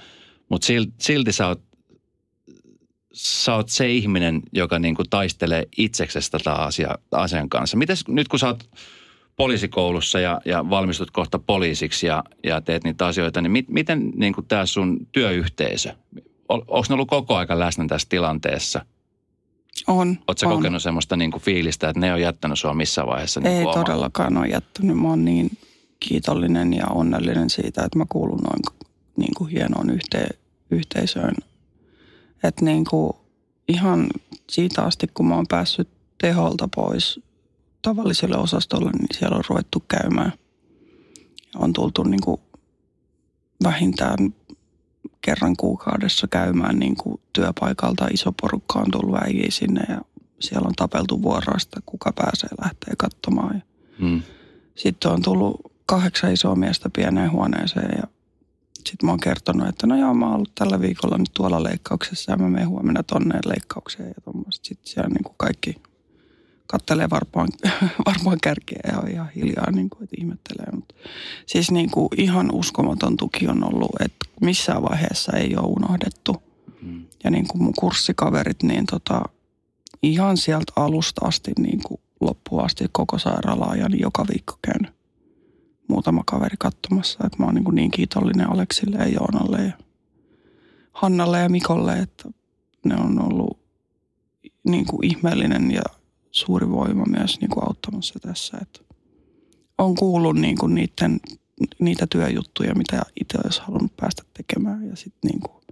mutta 0.48 0.66
silti, 0.66 0.92
silti 0.98 1.32
sä 1.32 1.46
oot, 1.46 1.62
sä 3.12 3.54
oot 3.54 3.68
se 3.68 3.90
ihminen, 3.90 4.42
joka 4.52 4.78
niin 4.78 4.94
kuin 4.94 5.10
taistelee 5.10 5.64
itseksestä 5.76 6.38
tätä 6.38 6.54
asia, 6.54 6.98
asian 7.12 7.48
kanssa. 7.48 7.76
Mites 7.76 8.08
nyt 8.08 8.28
kun 8.28 8.38
sä 8.38 8.46
oot 8.46 8.68
poliisikoulussa 9.40 10.20
ja, 10.20 10.40
ja 10.44 10.70
valmistut 10.70 11.10
kohta 11.10 11.38
poliisiksi 11.38 12.06
ja, 12.06 12.24
ja 12.44 12.60
teet 12.60 12.84
niitä 12.84 13.06
asioita, 13.06 13.40
niin 13.40 13.52
mit, 13.52 13.68
miten 13.68 14.12
niin 14.14 14.32
kuin 14.32 14.46
tämä 14.46 14.66
sun 14.66 15.06
työyhteisö, 15.12 15.94
onko 16.48 16.84
ne 16.88 16.94
ollut 16.94 17.08
koko 17.08 17.36
aika 17.36 17.58
läsnä 17.58 17.84
tässä 17.88 18.08
tilanteessa? 18.08 18.86
On. 19.86 20.18
Oletko 20.28 20.46
on. 20.46 20.56
kokenut 20.56 20.82
semmoista 20.82 21.16
niin 21.16 21.30
kuin 21.30 21.42
fiilistä, 21.42 21.88
että 21.88 22.00
ne 22.00 22.12
on 22.12 22.20
jättänyt 22.20 22.58
sua 22.58 22.74
missään 22.74 23.08
vaiheessa? 23.08 23.40
Niin 23.40 23.56
Ei 23.56 23.64
kuin 23.64 23.74
todellakaan 23.74 24.36
ole 24.36 24.46
jättänyt. 24.46 24.98
Mä 24.98 25.08
oon 25.08 25.24
niin 25.24 25.50
kiitollinen 26.00 26.74
ja 26.74 26.86
onnellinen 26.86 27.50
siitä, 27.50 27.84
että 27.84 27.98
mä 27.98 28.04
kuulun 28.08 28.38
noin 28.38 28.78
niin 29.16 29.34
kuin 29.36 29.50
hienoon 29.50 29.90
yhte, 29.90 30.28
yhteisöön. 30.70 31.34
Että 32.42 32.64
niin 32.64 32.84
kuin 32.84 33.12
ihan 33.68 34.06
siitä 34.50 34.82
asti, 34.82 35.06
kun 35.14 35.26
mä 35.26 35.34
oon 35.34 35.46
päässyt 35.48 35.88
teholta 36.18 36.68
pois 36.74 37.20
tavalliselle 37.82 38.36
osastolle, 38.36 38.90
niin 38.90 39.08
siellä 39.18 39.36
on 39.36 39.44
ruvettu 39.48 39.84
käymään. 39.88 40.32
Ja 41.54 41.60
on 41.60 41.72
tultu 41.72 42.02
niin 42.02 42.20
kuin 42.20 42.40
vähintään 43.64 44.34
kerran 45.20 45.56
kuukaudessa 45.56 46.28
käymään 46.28 46.78
niin 46.78 46.96
kuin 46.96 47.20
työpaikalta. 47.32 48.08
Iso 48.12 48.32
porukka 48.40 48.78
on 48.78 48.90
tullut 48.92 49.22
äijiä 49.22 49.50
sinne 49.50 49.80
ja 49.88 50.00
siellä 50.40 50.66
on 50.66 50.74
tapeltu 50.76 51.22
vuoroista, 51.22 51.80
kuka 51.86 52.12
pääsee 52.12 52.50
lähteä 52.62 52.94
katsomaan. 52.98 53.54
Ja 53.56 53.60
Hmm. 53.98 54.22
sitten 54.74 55.10
on 55.10 55.22
tullut 55.22 55.60
kahdeksan 55.86 56.32
isoa 56.32 56.54
miestä 56.54 56.90
pieneen 56.90 57.30
huoneeseen 57.32 57.90
ja 57.96 58.02
sitten 58.76 59.06
mä 59.06 59.12
oon 59.12 59.20
kertonut, 59.20 59.68
että 59.68 59.86
no 59.86 59.96
joo, 59.96 60.14
mä 60.14 60.26
oon 60.26 60.34
ollut 60.34 60.54
tällä 60.54 60.80
viikolla 60.80 61.18
nyt 61.18 61.30
tuolla 61.34 61.62
leikkauksessa 61.62 62.32
ja 62.32 62.36
mä 62.36 62.48
menen 62.48 62.68
huomenna 62.68 63.02
tonne 63.02 63.38
leikkaukseen 63.46 64.08
ja 64.08 64.14
tuommoista. 64.24 64.68
Sitten 64.68 64.92
siellä 64.92 65.08
niin 65.08 65.24
kuin 65.24 65.34
kaikki 65.36 65.76
kattelee 66.70 67.10
varmaan, 67.10 67.48
varmaan 68.10 68.38
kärkeä 68.42 68.80
ja 68.92 68.98
on 68.98 69.08
ihan 69.10 69.30
hiljaa, 69.36 69.70
niin 69.70 69.90
kuin, 69.90 70.04
että 70.04 70.16
ihmettelee. 70.18 70.66
Mutta 70.72 70.94
siis 71.46 71.70
niin 71.70 71.90
kuin 71.90 72.08
ihan 72.16 72.50
uskomaton 72.52 73.16
tuki 73.16 73.48
on 73.48 73.64
ollut, 73.64 73.90
että 74.00 74.26
missään 74.40 74.82
vaiheessa 74.82 75.36
ei 75.36 75.56
ole 75.56 75.66
unohdettu. 75.66 76.42
Hmm. 76.82 77.06
Ja 77.24 77.30
niin 77.30 77.48
kuin 77.48 77.62
mun 77.62 77.74
kurssikaverit, 77.78 78.62
niin 78.62 78.86
tota, 78.86 79.22
ihan 80.02 80.36
sieltä 80.36 80.72
alusta 80.76 81.26
asti 81.26 81.52
niin 81.58 81.80
kuin 81.82 82.00
loppuun 82.20 82.64
asti 82.64 82.84
koko 82.92 83.18
sairaalaa 83.18 83.76
ja 83.76 83.88
niin 83.88 84.00
joka 84.00 84.26
viikko 84.32 84.58
käynyt 84.62 84.92
muutama 85.88 86.22
kaveri 86.26 86.56
katsomassa. 86.58 87.18
Että 87.26 87.38
mä 87.38 87.44
oon 87.44 87.54
niin, 87.54 87.64
kuin 87.64 87.74
niin 87.74 87.90
kiitollinen 87.90 88.50
Aleksille 88.50 88.96
ja 88.96 89.08
Joonalle 89.08 89.62
ja 89.62 89.72
Hannalle 90.92 91.40
ja 91.40 91.48
Mikolle, 91.48 91.98
että 91.98 92.28
ne 92.84 92.96
on 92.96 93.22
ollut 93.22 93.58
niin 94.64 94.86
kuin 94.86 95.04
ihmeellinen 95.04 95.70
ja 95.70 95.82
suuri 96.30 96.70
voima 96.70 97.04
myös 97.04 97.40
niin 97.40 97.50
kuin 97.50 97.64
auttamassa 97.64 98.18
tässä. 98.20 98.58
Että 98.62 98.80
on 99.78 99.94
kuullut 99.94 100.36
niin 100.36 100.58
kuin 100.58 100.74
niiden, 100.74 101.20
niitä 101.78 102.06
työjuttuja, 102.06 102.74
mitä 102.74 103.02
itse 103.20 103.38
olisi 103.44 103.60
halunnut 103.60 103.96
päästä 103.96 104.22
tekemään 104.36 104.88
ja 104.88 104.96
sitten 104.96 105.30
niin 105.30 105.40
kuin 105.40 105.62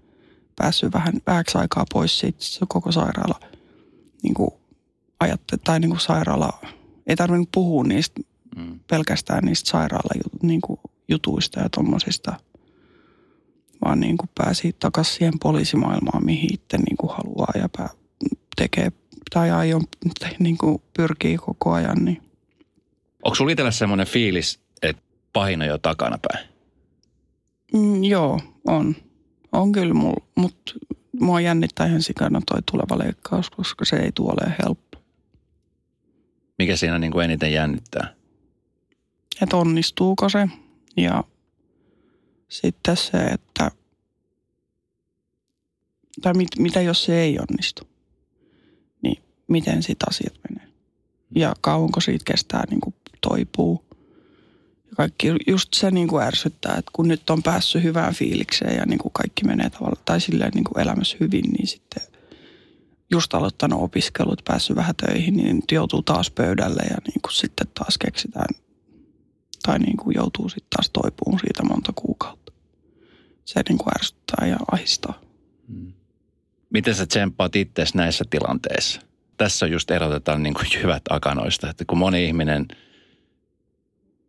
päässyt 0.57 0.93
vähän, 0.93 1.15
vähäksi 1.27 1.59
aikaa 1.59 1.85
pois 1.93 2.19
siitä 2.19 2.39
se 2.41 2.67
koko 2.69 2.93
sairaala 2.93 3.41
niin 4.23 4.35
kuin 4.35 4.51
ajatte, 5.21 5.57
tai 5.57 5.81
niin 5.81 5.91
kuin 5.91 6.01
sairaala, 6.01 6.61
ei 7.07 7.17
tarvinnut 7.17 7.49
puhua 7.53 7.85
niistä 7.85 8.21
Hmm. 8.59 8.81
pelkästään 8.91 9.45
niistä 9.45 9.71
sairaalajutuista 9.71 10.47
niin 10.47 10.61
kuin 10.61 10.81
jutuista 11.09 11.61
ja 11.61 11.69
tommosista, 11.69 12.41
vaan 13.85 14.01
niin 14.01 14.17
kuin 14.17 14.31
pääsi 14.35 14.77
takaisin 14.79 15.15
siihen 15.15 15.39
poliisimaailmaan, 15.43 16.25
mihin 16.25 16.55
itse 16.55 16.79
niin 16.79 16.97
kuin 16.97 17.11
haluaa 17.11 17.53
ja 17.55 17.69
pää, 17.77 17.89
tekee 18.57 18.93
tai 19.31 19.51
aion 19.51 19.83
niin 20.39 20.59
kuin 20.59 20.83
pyrkii 20.97 21.37
koko 21.37 21.73
ajan. 21.73 22.05
Niin. 22.05 22.23
Onko 23.23 23.35
sulla 23.35 23.53
itsellä 23.53 23.71
semmoinen 23.71 24.07
fiilis, 24.07 24.61
että 24.83 25.03
pahin 25.33 25.63
on 25.63 25.69
jo 25.69 25.79
takana 25.79 26.19
päin? 26.19 26.49
Mm, 27.73 28.05
joo, 28.05 28.41
on. 28.67 28.97
On 29.53 29.73
kyllä 29.73 29.95
mulla, 29.95 30.27
mutta 30.35 30.73
mua 31.21 31.41
jännittää 31.41 31.87
ihan 31.87 32.03
sikana 32.03 32.41
toi 32.47 32.59
tuleva 32.71 32.99
leikkaus, 32.99 33.51
koska 33.51 33.85
se 33.85 33.97
ei 33.97 34.13
tule 34.13 34.55
helppo. 34.65 34.99
Mikä 36.59 36.77
siinä 36.77 36.99
niin 36.99 37.13
kuin 37.13 37.25
eniten 37.25 37.53
jännittää? 37.53 38.15
Että 39.43 39.57
onnistuuko 39.57 40.29
se 40.29 40.49
ja 40.97 41.25
sitten 42.49 42.97
se, 42.97 43.19
että 43.19 43.71
tai 46.23 46.35
mit, 46.35 46.49
mitä 46.59 46.81
jos 46.81 47.05
se 47.05 47.21
ei 47.21 47.39
onnistu, 47.39 47.89
miten 49.49 49.83
sit 49.83 50.03
asiat 50.09 50.35
menee. 50.49 50.69
Ja 51.35 51.55
kauanko 51.61 52.01
siitä 52.01 52.25
kestää 52.25 52.65
niin 52.71 52.81
kuin 52.81 52.95
toipuu. 53.21 53.85
Ja 54.91 54.97
kaikki 54.97 55.29
just 55.47 55.75
se 55.75 55.91
niin 55.91 56.09
kuin 56.09 56.23
ärsyttää, 56.25 56.77
että 56.79 56.91
kun 56.93 57.09
nyt 57.09 57.31
on 57.31 57.43
päässyt 57.43 57.83
hyvään 57.83 58.15
fiilikseen 58.15 58.77
ja 58.77 58.87
niin 58.87 58.99
kuin 58.99 59.13
kaikki 59.13 59.45
menee 59.45 59.71
tavallaan, 59.71 60.03
tai 60.05 60.21
silleen 60.21 60.53
niin 60.55 60.65
kuin 60.65 60.81
elämässä 60.81 61.17
hyvin, 61.21 61.45
niin 61.45 61.67
sitten 61.67 62.03
just 63.11 63.35
aloittanut 63.35 63.83
opiskelut, 63.83 64.43
päässyt 64.45 64.77
vähän 64.77 64.95
töihin, 64.97 65.37
niin 65.37 65.63
joutuu 65.73 66.03
taas 66.03 66.31
pöydälle 66.31 66.83
ja 66.91 66.97
niin 67.07 67.21
kuin 67.23 67.33
sitten 67.33 67.67
taas 67.75 67.99
keksitään, 67.99 68.55
tai 69.63 69.79
niin 69.79 69.97
kuin 69.97 70.15
joutuu 70.17 70.49
sitten 70.49 70.71
taas 70.71 70.91
toipuun 70.91 71.39
siitä 71.39 71.63
monta 71.63 71.93
kuukautta. 71.95 72.53
Se 73.45 73.63
niin 73.69 73.79
kuin 73.79 73.95
ärsyttää 73.99 74.47
ja 74.47 74.57
ahistaa. 74.73 75.21
Miten 76.71 76.95
sä 76.95 77.07
tsemppaat 77.07 77.57
itseäsi 77.57 77.97
näissä 77.97 78.25
tilanteissa? 78.31 79.08
Tässä 79.39 79.67
just 79.67 79.91
erotetaan 79.91 80.43
niin 80.43 80.55
kuin 80.55 80.67
jyvät 80.81 81.03
akanoista, 81.11 81.71
että 81.71 81.85
kun 81.85 81.99
moni 81.99 82.25
ihminen 82.25 82.67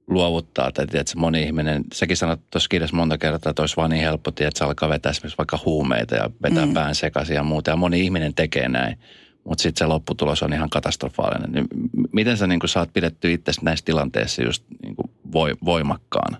luovuttaa. 0.09 0.71
Tai 0.71 0.87
tiedätkö, 0.87 1.13
moni 1.19 1.43
ihminen, 1.43 1.83
säkin 1.93 2.17
sanot 2.17 2.39
tuossa 2.51 2.67
kirjassa 2.69 2.95
monta 2.95 3.17
kertaa, 3.17 3.49
että 3.49 3.61
olisi 3.61 3.77
vaan 3.77 3.89
niin 3.89 4.03
helppo, 4.03 4.29
että 4.29 4.49
se 4.55 4.63
alkaa 4.63 4.89
vetää 4.89 5.09
esimerkiksi 5.09 5.37
vaikka 5.37 5.59
huumeita 5.65 6.15
ja 6.15 6.29
vetää 6.43 6.65
mm. 6.65 6.73
pään 6.73 6.95
sekaisin 6.95 7.35
ja 7.35 7.43
muuta. 7.43 7.71
Ja 7.71 7.75
moni 7.75 8.01
ihminen 8.01 8.33
tekee 8.33 8.69
näin, 8.69 8.97
mutta 9.43 9.61
sitten 9.61 9.79
se 9.79 9.85
lopputulos 9.85 10.43
on 10.43 10.53
ihan 10.53 10.69
katastrofaalinen. 10.69 11.51
Niin 11.51 11.67
miten 12.11 12.37
sä 12.37 12.47
niin 12.47 12.59
saat 12.65 12.93
pidetty 12.93 13.33
itse 13.33 13.51
näissä 13.61 13.85
tilanteissa 13.85 14.43
just 14.43 14.63
niin 14.83 14.95
voi, 15.31 15.55
voimakkaana? 15.65 16.37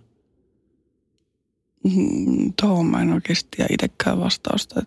Mm, 1.83 2.53
tuohon 2.61 2.85
mä 2.85 3.01
en 3.01 3.13
oikeasti 3.13 3.47
tiedä 3.55 3.69
itsekään 3.73 4.19
vastausta. 4.19 4.81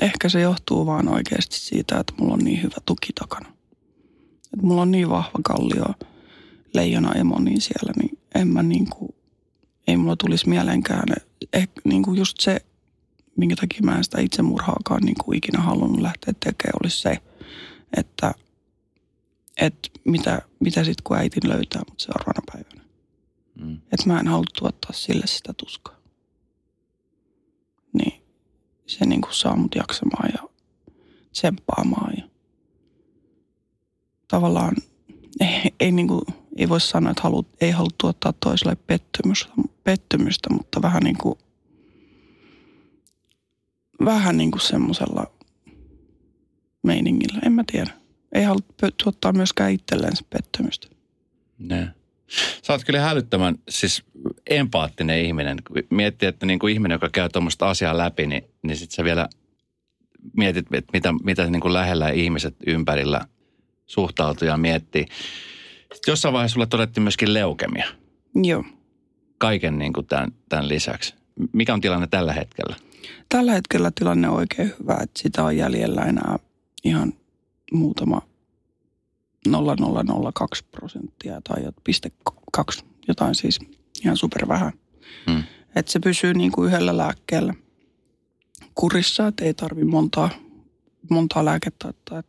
Ehkä 0.00 0.28
se 0.28 0.40
johtuu 0.40 0.86
vaan 0.86 1.08
oikeasti 1.08 1.58
siitä, 1.58 1.98
että 2.00 2.12
mulla 2.20 2.34
on 2.34 2.40
niin 2.40 2.62
hyvä 2.62 2.76
tuki 2.86 3.12
takana. 3.20 3.48
Että 4.52 4.66
mulla 4.66 4.82
on 4.82 4.90
niin 4.90 5.10
vahva 5.10 5.38
kallio 5.44 5.84
leijona 6.74 7.12
emo 7.12 7.38
niin 7.38 7.60
siellä, 7.60 7.92
niin 8.02 8.18
en 8.34 8.48
mä 8.48 8.62
niin 8.62 8.90
kuin, 8.90 9.14
ei 9.86 9.96
mulla 9.96 10.16
tulisi 10.16 10.48
mieleenkään. 10.48 11.04
Niin 11.84 12.02
kuin 12.02 12.18
just 12.18 12.40
se, 12.40 12.60
minkä 13.36 13.56
takia 13.56 13.80
mä 13.84 13.96
en 13.96 14.04
sitä 14.04 14.20
itsemurhaakaan 14.20 15.02
niin 15.02 15.16
kuin 15.24 15.38
ikinä 15.38 15.62
halunnut 15.62 16.00
lähteä 16.00 16.34
tekemään, 16.44 16.78
olisi 16.82 17.00
se, 17.00 17.18
että, 17.96 18.34
että 19.56 19.88
mitä, 20.04 20.42
mitä 20.60 20.84
sitten 20.84 21.04
kun 21.04 21.16
äitin 21.16 21.48
löytää 21.48 21.82
mut 21.90 22.00
seuraavana 22.00 22.42
päivänä. 22.52 22.90
Mm. 23.54 23.74
Että 23.74 24.06
mä 24.06 24.20
en 24.20 24.28
halua 24.28 24.44
tuottaa 24.58 24.92
sille 24.92 25.26
sitä 25.26 25.52
tuskaa. 25.52 25.96
Niin 27.92 28.22
se 28.86 29.06
niin 29.06 29.20
kuin 29.20 29.34
saa 29.34 29.56
mut 29.56 29.74
jaksamaan 29.74 30.30
ja 30.34 30.48
tsemppaamaan 31.32 32.14
ja 32.16 32.28
tavallaan 34.28 34.76
ei, 35.40 35.74
ei, 35.80 35.92
niin 35.92 36.08
kuin, 36.08 36.22
ei 36.56 36.68
voi 36.68 36.80
sanoa, 36.80 37.10
että 37.10 37.22
halu, 37.22 37.46
ei 37.60 37.70
halua 37.70 37.90
tuottaa 38.00 38.32
toiselle 38.32 38.76
pettymystä, 38.86 39.52
pettymystä, 39.84 40.50
mutta 40.50 40.82
vähän 40.82 41.02
niin 41.02 41.18
kuin, 41.18 41.38
vähän 44.04 44.36
niin 44.36 44.50
kuin 44.50 44.60
semmoisella 44.60 45.26
meiningillä, 46.82 47.40
en 47.46 47.52
mä 47.52 47.64
tiedä. 47.72 47.90
Ei 48.32 48.44
halua 48.44 48.60
tuottaa 49.04 49.32
myöskään 49.32 49.72
itselleen 49.72 50.12
pettymystä. 50.30 50.88
Ne. 51.58 51.94
Sä 52.62 52.72
oot 52.72 52.84
kyllä 52.84 53.00
hälyttävän 53.00 53.58
siis 53.68 54.02
empaattinen 54.50 55.24
ihminen. 55.24 55.58
Miettii, 55.90 56.28
että 56.28 56.46
niin 56.46 56.58
kuin 56.58 56.72
ihminen, 56.72 56.94
joka 56.94 57.08
käy 57.08 57.28
tuommoista 57.28 57.70
asiaa 57.70 57.98
läpi, 57.98 58.26
niin, 58.26 58.44
niin 58.62 58.76
sitten 58.76 58.96
sä 58.96 59.04
vielä 59.04 59.28
mietit, 60.36 60.66
että 60.72 60.92
mitä, 60.92 61.12
mitä 61.22 61.50
niin 61.50 61.60
kuin 61.60 61.72
lähellä 61.72 62.08
ihmiset 62.08 62.56
ympärillä 62.66 63.20
suhtautuu 63.86 64.48
ja 64.48 64.56
miettii. 64.56 65.06
Sitten 65.94 66.12
jossain 66.12 66.32
vaiheessa 66.32 66.54
sulle 66.54 66.66
todettiin 66.66 67.02
myöskin 67.02 67.34
leukemia. 67.34 67.86
Joo. 68.34 68.64
Kaiken 69.38 69.78
niin 69.78 69.92
kuin 69.92 70.06
tämän, 70.06 70.32
tämän 70.48 70.68
lisäksi. 70.68 71.14
Mikä 71.52 71.74
on 71.74 71.80
tilanne 71.80 72.06
tällä 72.06 72.32
hetkellä? 72.32 72.76
Tällä 73.28 73.52
hetkellä 73.52 73.90
tilanne 73.98 74.28
on 74.28 74.36
oikein 74.36 74.74
hyvä, 74.80 74.98
että 75.02 75.20
sitä 75.22 75.44
on 75.44 75.56
jäljellä 75.56 76.02
enää 76.02 76.38
ihan 76.84 77.12
muutama 77.72 78.22
0,002 79.48 80.64
prosenttia 80.70 81.40
tai 81.48 81.62
piste 81.84 82.12
kaksi, 82.52 82.84
jotain 83.08 83.34
siis 83.34 83.58
ihan 84.04 84.16
super 84.16 84.48
vähän. 84.48 84.72
Hmm. 85.30 85.42
Että 85.76 85.92
se 85.92 86.00
pysyy 86.00 86.34
niin 86.34 86.52
kuin 86.52 86.68
yhdellä 86.68 86.96
lääkkeellä 86.96 87.54
kurissa, 88.74 89.26
että 89.26 89.44
ei 89.44 89.54
tarvi 89.54 89.84
montaa, 89.84 90.30
montaa 91.10 91.44
lääkettä 91.44 91.88
ottaa, 91.88 92.22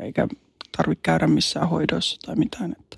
eikä 0.00 0.28
tarvitse 0.76 1.02
käydä 1.02 1.26
missään 1.26 1.68
hoidoissa 1.68 2.16
tai 2.26 2.36
mitään. 2.36 2.76
Että 2.80 2.96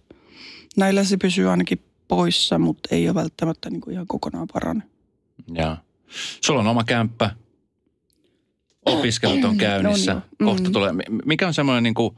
näillä 0.76 1.04
se 1.04 1.16
pysyy 1.16 1.50
ainakin 1.50 1.82
poissa, 2.08 2.58
mutta 2.58 2.88
ei 2.94 3.08
ole 3.08 3.14
välttämättä 3.14 3.70
niin 3.70 3.80
kuin 3.80 3.94
ihan 3.94 4.06
kokonaan 4.06 4.48
parane. 4.52 4.82
Joo. 5.54 5.76
Sulla 6.44 6.60
on 6.60 6.66
oma 6.66 6.84
kämppä, 6.84 7.30
opiskelut 8.86 9.44
on 9.44 9.56
käynnissä, 9.66 10.14
no 10.14 10.20
niin. 10.20 10.46
kohta 10.46 10.68
mm. 10.68 10.72
tulee. 10.72 10.92
Mikä 11.24 11.46
on 11.46 11.54
semmoinen 11.54 11.82
niin 11.82 11.94
kuin, 11.94 12.16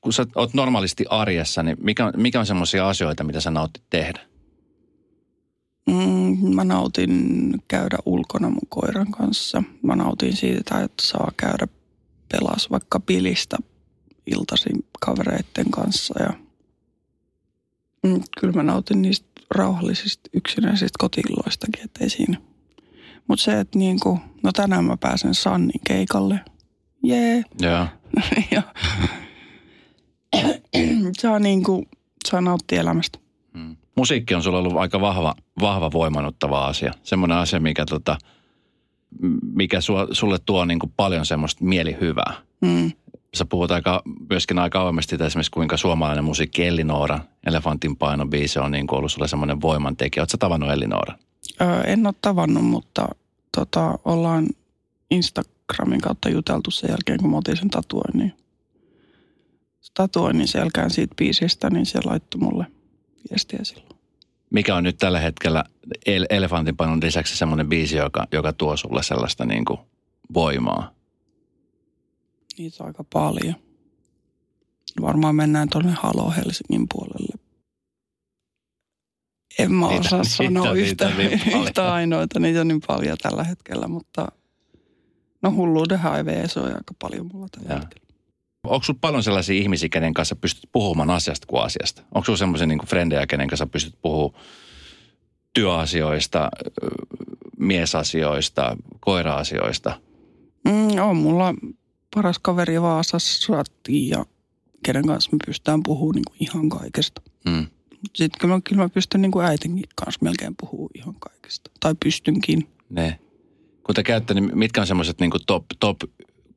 kun 0.00 0.12
sä 0.12 0.26
oot 0.34 0.54
normaalisti 0.54 1.04
arjessa, 1.10 1.62
niin 1.62 1.76
mikä, 1.80 2.12
mikä 2.16 2.40
on 2.40 2.46
semmoisia 2.46 2.88
asioita, 2.88 3.24
mitä 3.24 3.40
sä 3.40 3.50
nautit 3.50 3.82
tehdä? 3.90 4.20
Mm, 5.86 6.54
mä 6.54 6.64
nautin 6.64 7.54
käydä 7.68 7.98
ulkona 8.06 8.48
mun 8.48 8.68
koiran 8.68 9.10
kanssa. 9.10 9.62
Mä 9.82 9.96
nautin 9.96 10.36
siitä, 10.36 10.80
että 10.80 11.06
saa 11.06 11.32
käydä 11.36 11.66
pelas 12.32 12.70
vaikka 12.70 13.00
pilistä 13.00 13.56
iltaisin 14.26 14.84
kavereiden 15.00 15.70
kanssa 15.70 16.22
ja 16.22 16.30
mm, 18.02 18.22
kyllä 18.40 18.54
mä 18.54 18.62
nautin 18.62 19.02
niistä 19.02 19.26
rauhallisista 19.50 20.30
yksinäisistä 20.32 20.96
kotilloistakin, 20.98 21.84
ettei 21.84 22.10
siinä. 22.10 22.38
Mutta 23.28 23.44
se, 23.44 23.60
että 23.60 23.78
niinku, 23.78 24.20
no 24.42 24.52
tänään 24.52 24.84
mä 24.84 24.96
pääsen 24.96 25.34
Sannin 25.34 25.80
keikalle. 25.86 26.40
Jee. 27.02 27.44
Yeah. 27.62 27.88
ja 28.50 28.62
saa 31.20 31.38
niinku, 31.38 31.84
saa 32.28 32.40
nauttia 32.40 32.80
elämästä. 32.80 33.18
Hmm. 33.54 33.76
Musiikki 33.96 34.34
on 34.34 34.42
sulla 34.42 34.58
ollut 34.58 34.76
aika 34.76 35.00
vahva, 35.00 35.34
vahva 35.60 35.92
voimannuttava 35.92 36.66
asia. 36.66 36.92
Semmoinen 37.02 37.38
asia, 37.38 37.60
mikä, 37.60 37.84
tota, 37.86 38.18
mikä 39.54 39.80
su, 39.80 39.92
sulle 40.12 40.38
tuo 40.46 40.64
niinku 40.64 40.92
paljon 40.96 41.26
semmoista 41.26 41.64
mielihyvää. 41.64 42.34
Hmm 42.66 42.92
sä 43.34 43.44
puhut 43.44 43.70
aika, 43.70 44.02
myöskin 44.30 44.58
aika 44.58 44.80
avoimesti 44.80 45.16
esimerkiksi 45.26 45.50
kuinka 45.50 45.76
suomalainen 45.76 46.24
musiikki 46.24 46.66
Elinora, 46.66 47.20
Elefantin 47.46 47.96
paino 47.96 48.26
biisi 48.26 48.58
on 48.58 48.70
niin 48.70 48.86
ollut 48.90 49.12
sulle 49.12 49.28
semmoinen 49.28 49.60
voimantekijä. 49.60 50.22
Oletko 50.22 50.36
tavannut 50.36 50.70
Elinora? 50.70 51.14
Öö, 51.60 51.80
en 51.80 52.06
ole 52.06 52.14
tavannut, 52.22 52.64
mutta 52.64 53.08
tota, 53.56 53.98
ollaan 54.04 54.46
Instagramin 55.10 56.00
kautta 56.00 56.28
juteltu 56.28 56.70
sen 56.70 56.90
jälkeen, 56.90 57.20
kun 57.20 57.30
mä 57.30 57.36
otin 57.36 57.56
sen 57.56 57.70
tatuoinnin. 57.70 58.32
Tatuoinnin 59.94 60.48
selkään 60.48 60.90
siitä 60.90 61.14
biisistä, 61.14 61.70
niin 61.70 61.86
se 61.86 61.98
laittoi 62.04 62.40
mulle 62.40 62.66
viestiä 63.30 63.58
silloin. 63.62 64.00
Mikä 64.50 64.76
on 64.76 64.84
nyt 64.84 64.98
tällä 64.98 65.20
hetkellä 65.20 65.64
Elefantin 66.06 66.76
painon 66.76 67.00
lisäksi 67.02 67.36
semmoinen 67.36 67.68
biisi, 67.68 67.96
joka, 67.96 68.26
joka 68.32 68.52
tuo 68.52 68.76
sulle 68.76 69.02
sellaista 69.02 69.44
niin 69.44 69.64
kuin 69.64 69.80
voimaa? 70.34 70.94
Niitä 72.58 72.76
on 72.80 72.86
aika 72.86 73.04
paljon. 73.12 73.54
Varmaan 75.00 75.34
mennään 75.34 75.68
tuonne 75.68 75.92
Halo 75.92 76.30
Helsingin 76.30 76.86
puolelle. 76.94 77.34
En 79.58 79.72
mä 79.72 79.88
niitä, 79.88 80.06
osaa 80.06 80.24
sanoa 80.24 80.74
niitä, 80.74 80.80
yhtä, 80.88 81.08
niitä 81.08 81.44
niin 81.46 81.62
yhtä 81.62 81.92
ainoita. 81.92 82.40
Niitä 82.40 82.60
on 82.60 82.68
niin 82.68 82.80
paljon 82.86 83.16
tällä 83.22 83.44
hetkellä, 83.44 83.88
mutta 83.88 84.26
no 85.42 85.52
hulluuden 85.52 86.00
HIV 86.00 86.26
on 86.56 86.64
aika 86.64 86.94
paljon 86.98 87.30
mulla 87.32 87.46
tällä 87.48 87.74
ja. 87.74 87.80
hetkellä. 87.80 88.09
Onko 88.64 88.84
sinulla 88.84 88.98
paljon 89.00 89.22
sellaisia 89.22 89.62
ihmisiä, 89.62 89.88
kenen 89.88 90.14
kanssa 90.14 90.36
pystyt 90.36 90.68
puhumaan 90.72 91.10
asiasta 91.10 91.46
kuin 91.46 91.62
asiasta? 91.62 92.02
Onko 92.14 92.24
sinulla 92.24 92.38
sellaisia 92.38 92.66
niin 92.66 92.86
frendejä, 92.86 93.26
kenen 93.26 93.48
kanssa 93.48 93.66
pystyt 93.66 93.94
puhumaan 94.02 94.44
työasioista, 95.52 96.50
miesasioista, 97.58 98.76
koira-asioista? 99.00 100.00
Mm, 100.64 100.98
on 101.00 101.16
mulla 101.16 101.54
paras 102.14 102.38
kaveri 102.38 102.82
Vaasassa 102.82 103.64
ja 103.88 104.24
kenen 104.82 105.06
kanssa 105.06 105.30
me 105.32 105.38
pystytään 105.46 105.82
puhumaan 105.82 106.14
niin 106.14 106.24
kuin 106.24 106.36
ihan 106.40 106.68
kaikesta. 106.68 107.22
Mm. 107.44 107.66
Sitten 108.14 108.40
kyllä 108.40 108.54
mä, 108.54 108.60
kyllä 108.64 108.82
mä 108.82 108.88
pystyn 108.88 109.22
niin 109.22 109.32
kuin 109.32 109.46
äitinkin 109.46 109.84
kanssa 109.94 110.18
melkein 110.22 110.54
puhumaan 110.60 110.90
ihan 110.94 111.14
kaikesta. 111.14 111.70
Tai 111.80 111.94
pystynkin. 112.04 112.68
Ne. 112.90 113.18
Kun 113.82 113.94
te 113.94 114.02
käytte, 114.02 114.34
niin 114.34 114.50
mitkä 114.58 114.80
on 114.80 114.86
semmoiset 114.86 115.20
niin 115.20 115.30
top, 115.46 115.64
top 115.80 115.98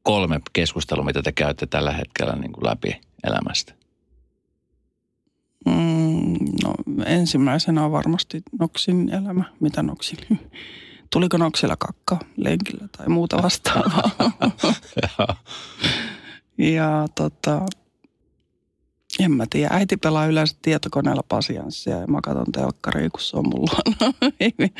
kolme 0.03 0.39
keskustelua, 0.53 1.05
mitä 1.05 1.21
te 1.21 1.31
käytte 1.31 1.65
tällä 1.65 1.93
hetkellä 1.93 2.35
niin 2.35 2.53
kuin 2.53 2.65
läpi 2.65 3.01
elämästä? 3.23 3.73
Mm, 5.65 6.37
no 6.63 6.75
ensimmäisenä 7.05 7.85
on 7.85 7.91
varmasti 7.91 8.41
Noksin 8.59 9.09
elämä. 9.09 9.43
Mitä 9.59 9.83
Noksin? 9.83 10.17
tuliko 11.13 11.37
noksilla 11.37 11.75
kakka 11.75 12.19
lenkillä 12.37 12.87
tai 12.97 13.09
muuta 13.09 13.43
vastaavaa. 13.43 14.11
ja 16.57 17.07
tota, 17.15 17.65
en 19.19 19.31
mä 19.31 19.45
tiedä. 19.49 19.69
Äiti 19.73 19.97
pelaa 19.97 20.25
yleensä 20.25 20.55
tietokoneella 20.61 21.23
pasianssia 21.29 21.97
ja 21.97 22.07
mä 22.07 22.19
katson 22.23 22.51
telkkaria, 22.51 23.09
kun 23.09 23.21
se 23.21 23.37
on 23.37 23.47
mulla. 23.47 23.79
ei, 24.39 24.53
me, 24.57 24.71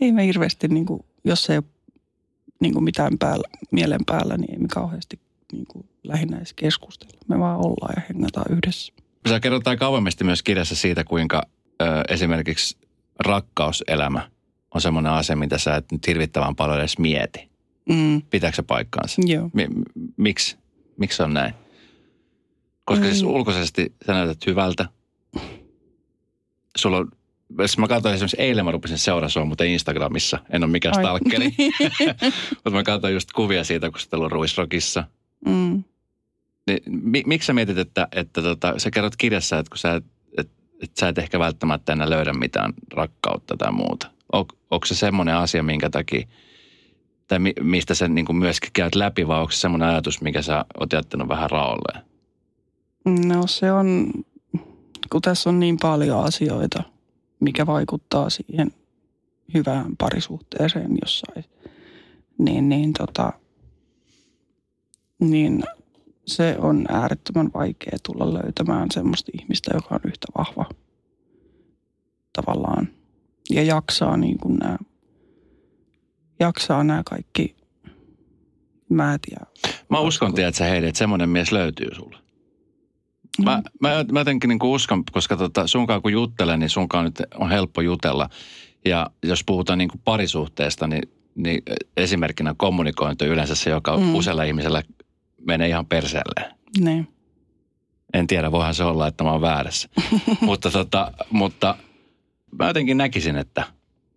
ei 0.00 0.12
me 0.12 0.26
hirveästi, 0.26 0.68
niin 0.68 0.86
kuin, 0.86 1.04
jos 1.24 1.50
ei 1.50 1.56
ole 1.56 1.64
niin 2.60 2.72
kuin 2.72 2.84
mitään 2.84 3.18
päällä, 3.18 3.48
mielen 3.70 4.04
päällä, 4.06 4.36
niin 4.36 4.52
ei 4.52 4.58
me 4.58 4.68
kauheasti 4.68 5.20
niin 5.52 5.66
kuin, 5.66 5.88
lähinnä 6.04 6.36
edes 6.36 6.52
keskustella. 6.52 7.20
Me 7.28 7.38
vaan 7.38 7.58
ollaan 7.58 7.94
ja 7.96 8.02
hengataan 8.08 8.56
yhdessä. 8.56 8.92
Sä 9.28 9.40
kerrotaan 9.40 9.76
avoimesti 9.80 10.24
myös 10.24 10.42
kirjassa 10.42 10.76
siitä, 10.76 11.04
kuinka 11.04 11.42
ö, 11.82 11.84
esimerkiksi 12.08 12.76
rakkauselämä– 13.18 14.30
on 14.76 14.80
semmoinen 14.80 15.12
asia, 15.12 15.36
mitä 15.36 15.58
sä 15.58 15.76
et 15.76 15.92
nyt 15.92 16.06
hirvittävän 16.06 16.56
paljon 16.56 16.78
edes 16.78 16.98
mieti. 16.98 17.48
Mm. 17.88 18.22
Pitääkö 18.30 18.56
se 18.56 18.62
paikkaansa? 18.62 19.22
Joo. 19.24 19.50
M- 19.52 20.02
miksi? 20.16 20.56
Miksi 20.96 21.22
on 21.22 21.34
näin? 21.34 21.54
Koska 22.84 23.04
mm. 23.04 23.10
siis 23.10 23.22
ulkoisesti 23.22 23.94
sä 24.06 24.12
näytät 24.12 24.46
hyvältä. 24.46 24.88
sulla 26.78 26.96
on, 26.96 27.10
jos 27.58 27.78
mä 27.78 27.88
katsoin 27.88 28.14
esimerkiksi 28.14 28.36
eilen 28.40 28.64
mä 28.64 28.70
rupesin 28.70 28.98
seuraa 28.98 29.28
sua 29.28 29.44
muuten 29.44 29.68
Instagramissa. 29.68 30.38
En 30.50 30.64
ole 30.64 30.70
mikään 30.70 30.94
stalkeri. 30.94 31.54
Mutta 32.54 32.70
mä 32.70 32.82
katsoin 32.82 33.14
just 33.14 33.32
kuvia 33.32 33.64
siitä, 33.64 33.90
kun 33.90 34.00
sä 34.00 34.08
ollut 34.12 34.32
Ruisrockissa. 34.32 35.04
Mm. 35.46 35.84
Niin, 36.66 36.80
mi, 36.86 37.22
miksi 37.26 37.46
sä 37.46 37.52
mietit, 37.52 37.78
että, 37.78 38.08
että 38.12 38.42
tota, 38.42 38.74
sä 38.78 38.90
kerrot 38.90 39.16
kirjassa, 39.16 39.58
että 39.58 39.70
kun 39.70 39.78
sä 39.78 39.94
et, 39.94 40.04
et, 40.38 40.50
et 40.82 40.96
sä 40.96 41.08
et 41.08 41.18
ehkä 41.18 41.38
välttämättä 41.38 41.92
enää 41.92 42.10
löydä 42.10 42.32
mitään 42.32 42.72
rakkautta 42.92 43.56
tai 43.56 43.72
muuta. 43.72 44.10
On, 44.32 44.44
onko 44.70 44.86
se 44.86 44.94
semmoinen 44.94 45.36
asia, 45.36 45.62
minkä 45.62 45.90
takia, 45.90 46.26
tai 47.28 47.38
mi, 47.38 47.52
mistä 47.60 47.94
sä 47.94 48.08
niin 48.08 48.26
kuin 48.26 48.36
myöskin 48.36 48.70
käyt 48.72 48.94
läpi, 48.94 49.28
vai 49.28 49.40
onko 49.40 49.52
se 49.52 49.58
semmoinen 49.58 49.88
ajatus, 49.88 50.20
mikä 50.20 50.42
sä 50.42 50.64
oot 50.80 50.92
jättänyt 50.92 51.28
vähän 51.28 51.50
raolleen? 51.50 52.04
No 53.04 53.46
se 53.46 53.72
on, 53.72 54.10
kun 55.10 55.22
tässä 55.22 55.50
on 55.50 55.60
niin 55.60 55.78
paljon 55.82 56.24
asioita, 56.24 56.82
mikä 57.46 57.66
vaikuttaa 57.66 58.30
siihen 58.30 58.70
hyvään 59.54 59.96
parisuhteeseen 59.96 60.90
jossain, 61.02 61.44
niin, 62.38 62.68
niin, 62.68 62.92
tota, 62.92 63.32
niin 65.20 65.62
se 66.26 66.56
on 66.58 66.84
äärettömän 66.88 67.50
vaikea 67.54 67.98
tulla 68.06 68.34
löytämään 68.34 68.88
semmoista 68.90 69.32
ihmistä, 69.40 69.70
joka 69.74 69.94
on 69.94 70.00
yhtä 70.04 70.26
vahva 70.38 70.68
tavallaan. 72.32 72.88
Ja 73.50 73.62
jaksaa 73.62 74.16
niin 74.16 74.38
kuin 74.38 74.56
nämä, 74.56 74.78
jaksaa 76.40 76.84
nämä 76.84 77.02
kaikki 77.04 77.56
määt 78.88 79.20
ja 79.30 79.46
Mä 79.88 80.00
uskon, 80.00 80.34
tiedät 80.34 80.54
sä 80.54 80.64
Heidi, 80.64 80.86
että 80.86 80.98
semmoinen 80.98 81.28
mies 81.28 81.52
löytyy 81.52 81.94
sulle. 81.94 82.25
Mä, 83.44 83.62
mä, 83.80 84.04
mä 84.12 84.20
jotenkin 84.20 84.48
niin 84.48 84.58
uskon, 84.62 85.04
koska 85.12 85.36
tota, 85.36 85.66
sunkaan 85.66 86.02
kun 86.02 86.12
juttelen, 86.12 86.60
niin 86.60 86.70
sunkaan 86.70 87.04
nyt 87.04 87.22
on 87.34 87.50
helppo 87.50 87.80
jutella. 87.80 88.28
Ja 88.84 89.10
jos 89.22 89.44
puhutaan 89.44 89.78
niin 89.78 89.88
kuin 89.88 90.00
parisuhteesta, 90.04 90.86
niin, 90.86 91.02
niin 91.34 91.62
esimerkkinä 91.96 92.54
kommunikointi 92.58 93.24
on 93.24 93.30
yleensä 93.30 93.54
se, 93.54 93.70
joka 93.70 93.96
Mm. 93.96 94.14
usealla 94.14 94.42
ihmisellä 94.42 94.82
menee 95.40 95.68
ihan 95.68 95.86
perseelleen. 95.86 96.54
Niin. 96.80 97.08
En 98.14 98.26
tiedä, 98.26 98.52
voihan 98.52 98.74
se 98.74 98.84
olla, 98.84 99.06
että 99.06 99.24
mä 99.24 99.32
oon 99.32 99.40
väärässä. 99.40 99.88
mutta, 100.40 100.70
tota, 100.70 101.12
mutta 101.30 101.76
mä 102.58 102.66
jotenkin 102.66 102.96
näkisin, 102.96 103.36
että 103.36 103.64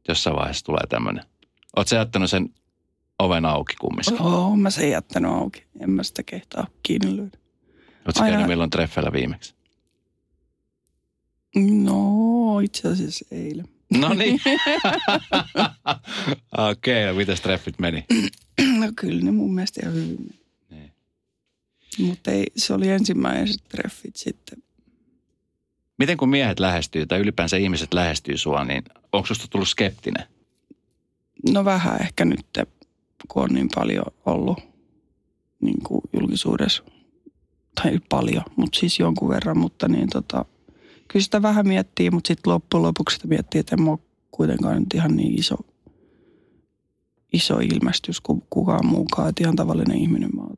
jossain 0.08 0.36
vaiheessa 0.36 0.66
tulee 0.66 0.88
tämmöinen. 0.90 1.24
Oot 1.76 1.88
sä 1.88 1.96
jättänyt 1.96 2.30
sen 2.30 2.50
oven 3.20 3.46
auki 3.46 3.76
kumminkin? 3.76 4.22
Oo, 4.22 4.56
mä 4.56 4.70
sen 4.70 4.92
jättänyt 4.92 5.32
auki. 5.32 5.64
En 5.80 5.90
mä 5.90 6.04
sitä 6.04 6.24
kehtaa 6.24 6.68
kiinni 6.84 7.16
lyödä. 7.16 7.38
Sä 8.16 8.24
Aina- 8.24 8.32
käynyt 8.32 8.48
milloin 8.48 8.70
treffeillä 8.70 9.12
viimeksi? 9.12 9.54
No, 11.56 12.60
itse 12.60 12.88
asiassa 12.88 13.26
eilen. 13.32 13.68
No 13.98 14.14
niin. 14.14 14.42
Okei, 16.72 17.04
okay, 17.04 17.06
no 17.06 17.14
mitäs 17.14 17.42
treffit 17.42 17.80
meni? 17.80 18.06
No 18.80 18.92
kyllä 18.96 19.22
ne 19.22 19.32
mun 19.32 19.56
mielestä 19.56 19.80
ihan 19.84 19.96
hyvin 19.96 20.18
meni. 20.20 20.40
Niin. 20.70 20.92
Mutta 22.00 22.32
ei, 22.32 22.46
se 22.56 22.74
oli 22.74 22.90
ensimmäiset 22.90 23.64
treffit 23.70 24.16
sitten. 24.16 24.64
Miten 25.98 26.18
kun 26.18 26.30
miehet 26.30 26.60
lähestyy 26.60 27.06
tai 27.06 27.20
ylipäänsä 27.20 27.58
ihmiset 27.58 27.94
lähestyy 27.94 28.38
sua, 28.38 28.64
niin 28.66 28.84
onko 29.12 29.28
susta 29.28 29.48
tullut 29.48 29.70
skeptinen? 29.70 30.26
No 31.54 31.66
vähän 31.66 32.02
ehkä 32.02 32.26
nyt, 32.26 32.46
kun 33.28 33.44
on 33.44 33.50
niin 33.54 33.70
paljon 33.76 34.06
ollut 34.26 34.60
niin 35.62 35.84
kuin 35.84 36.02
julkisuudessa. 36.14 36.84
Tai 37.84 38.00
paljon, 38.10 38.44
mutta 38.56 38.80
siis 38.80 39.00
jonkun 39.00 39.30
verran. 39.30 39.58
Mutta 39.58 39.88
niin 39.88 40.10
tota, 40.10 40.46
kyllä 41.08 41.24
sitä 41.24 41.42
vähän 41.42 41.68
miettii, 41.68 42.12
mutta 42.12 42.28
sitten 42.28 42.54
loppujen 42.54 42.84
lopuksi 42.84 43.16
sitä 43.16 43.28
miettii, 43.28 43.60
että 43.60 43.76
en 43.76 43.82
mä 43.82 43.92
ole 43.92 44.00
kuitenkaan 44.32 44.80
nyt 44.80 44.94
ihan 44.94 45.16
niin 45.16 45.40
iso, 45.40 45.56
iso 47.34 47.60
ilmestys 47.60 48.22
kuin 48.22 48.44
kukaan 48.50 48.86
muukaan. 48.86 49.30
Että 49.30 49.44
ihan 49.44 49.56
tavallinen 49.56 49.98
ihminen 49.98 50.30
mä 50.36 50.42
oon. 50.42 50.56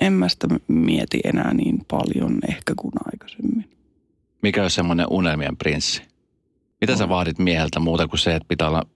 En 0.00 0.12
mä 0.12 0.28
sitä 0.28 0.48
mieti 0.68 1.20
enää 1.24 1.54
niin 1.54 1.84
paljon 1.88 2.38
ehkä 2.48 2.72
kuin 2.76 2.92
aikaisemmin. 3.12 3.70
Mikä 4.42 4.64
on 4.64 4.70
semmoinen 4.70 5.06
unelmien 5.10 5.56
prinssi? 5.56 6.02
Mitä 6.80 6.96
sä 6.96 7.04
Oh. 7.04 7.10
vaadit 7.10 7.38
mieheltä 7.38 7.80
muuta 7.80 8.08
kuin 8.08 8.20
se, 8.20 8.34
että 8.34 8.48
pitää 8.48 8.68
olla... 8.68 8.86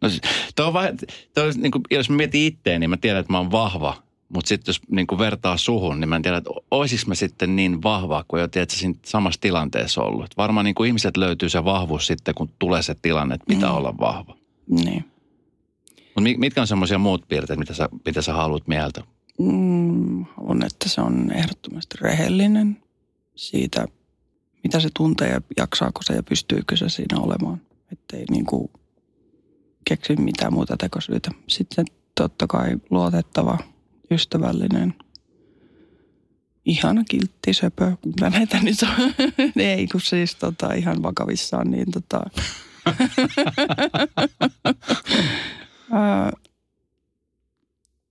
No 0.00 0.08
siis, 0.08 0.20
toi 0.56 0.66
on 0.66 0.72
vähän, 0.74 0.96
toi 1.34 1.48
on, 1.48 1.54
niin 1.56 1.70
kuin, 1.72 1.82
jos 1.90 2.10
mä 2.10 2.16
mietin 2.16 2.42
itteen, 2.42 2.80
niin 2.80 2.90
mä 2.90 2.96
tiedän, 2.96 3.20
että 3.20 3.32
mä 3.32 3.38
oon 3.38 3.50
vahva. 3.50 4.02
Mutta 4.34 4.48
sitten 4.48 4.68
jos 4.72 4.80
niin 4.90 5.06
kuin 5.06 5.18
vertaa 5.18 5.56
suhun, 5.56 6.00
niin 6.00 6.08
mä 6.08 6.16
en 6.16 6.22
tiedä, 6.22 6.36
että 6.36 6.50
oisis 6.70 7.06
mä 7.06 7.14
sitten 7.14 7.56
niin 7.56 7.82
vahva, 7.82 8.24
kun 8.28 8.40
jo 8.40 8.48
tiedät, 8.48 8.70
siinä 8.70 8.94
samassa 9.06 9.40
tilanteessa 9.40 10.02
ollut. 10.02 10.24
Et 10.24 10.36
varmaan 10.36 10.64
niin 10.64 10.74
kuin 10.74 10.86
ihmiset 10.86 11.16
löytyy 11.16 11.48
se 11.48 11.64
vahvuus 11.64 12.06
sitten, 12.06 12.34
kun 12.34 12.50
tulee 12.58 12.82
se 12.82 12.94
tilanne, 13.02 13.34
että 13.34 13.46
pitää 13.48 13.70
Mm. 13.70 13.76
olla 13.76 13.98
vahva. 13.98 14.36
Niin. 14.70 15.04
Mutta 16.16 16.30
mitkä 16.38 16.60
on 16.60 16.66
semmoisia 16.66 16.98
muut 16.98 17.28
piirteet, 17.28 17.58
mitä 17.58 17.74
sä, 17.74 17.88
mitä 18.04 18.22
sä 18.22 18.32
haluat 18.32 18.68
mieheltä? 18.68 19.02
Mm, 19.38 20.24
haluan, 20.36 20.64
että 20.66 20.88
se 20.88 21.00
on 21.00 21.32
ehdottomasti 21.34 21.96
rehellinen 22.00 22.82
siitä, 23.36 23.86
mitä 24.64 24.80
se 24.80 24.88
tuntee 24.96 25.28
ja 25.28 25.40
jaksaako 25.56 26.02
se 26.02 26.14
ja 26.14 26.22
pystyykö 26.22 26.76
se 26.76 26.88
siinä 26.88 27.20
olemaan. 27.20 27.60
Että 27.92 28.16
ei 28.16 28.24
niin 28.30 28.46
kuin 28.46 28.70
keksi 29.84 30.16
mitään 30.16 30.52
muuta 30.52 30.76
tekosyitä. 30.76 31.30
Sitten 31.46 31.84
totta 32.14 32.46
kai 32.46 32.76
luotettava, 32.90 33.58
ystävällinen, 34.10 34.94
ihana 36.64 37.04
kiltti 37.10 37.54
söpö, 37.54 37.92
mitä 38.06 38.30
näitä 38.30 38.62
nyt 38.62 38.76
on. 38.82 39.14
ei, 39.62 39.86
kun 39.86 40.00
siis 40.00 40.34
tota, 40.34 40.72
ihan 40.72 41.02
vakavissaan, 41.02 41.70
niin 41.70 41.90
tota... 41.90 42.20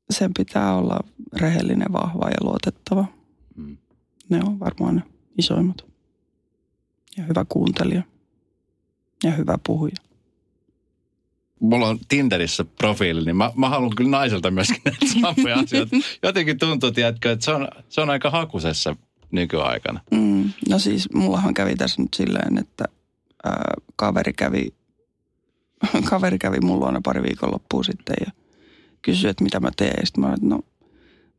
Sen 0.10 0.32
pitää 0.38 0.76
olla 0.76 1.00
rehellinen, 1.34 1.94
vahva 1.94 2.30
ja 2.30 2.38
luotettava. 2.42 3.06
Mm. 3.56 3.78
Ne 4.30 4.40
on 4.44 4.60
varmaan 4.60 4.96
ne 4.96 5.02
isoimmat. 5.38 5.86
Ja 7.18 7.24
hyvä 7.24 7.46
kuuntelija. 7.50 8.04
Ja 9.24 9.32
hyvä 9.32 9.58
puhuja. 9.66 9.96
Mulla 11.60 11.88
on 11.88 12.00
Tinderissä 12.08 12.66
profiili, 12.66 13.26
niin 13.26 13.38
mä, 13.38 13.52
mä 13.56 13.70
haluan 13.70 13.96
kyllä 13.96 14.10
naiselta 14.10 14.52
myöskin 14.52 14.82
näitä 14.86 15.06
samoja 15.22 15.60
asioita. 15.66 15.96
Jotenkin 16.24 16.60
tuntuu, 16.60 16.92
tiedätkö, 16.92 17.32
että 17.32 17.46
se 17.46 17.52
on, 17.52 17.68
se 17.90 18.02
on 18.02 18.10
aika 18.10 18.30
hakusessa 18.30 18.96
nykyaikana. 19.32 20.00
Mm, 20.12 20.52
no 20.70 20.80
siis 20.80 21.14
mullahan 21.14 21.54
kävi 21.54 21.76
tässä 21.76 22.02
nyt 22.02 22.14
silleen, 22.14 22.58
että 22.58 22.86
ää, 23.44 23.74
kaveri 23.96 24.34
kävi, 24.34 24.74
kaveri 26.10 26.38
kävi 26.38 26.60
mulla 26.60 26.80
luona 26.80 27.02
pari 27.04 27.24
viikonloppua 27.24 27.84
sitten 27.84 28.16
ja 28.26 28.32
kysyi, 29.02 29.30
että 29.30 29.44
mitä 29.44 29.60
mä 29.60 29.70
teen. 29.78 30.06
Sitten 30.06 30.24
mä 30.24 30.34
että 30.34 30.46
no 30.46 30.60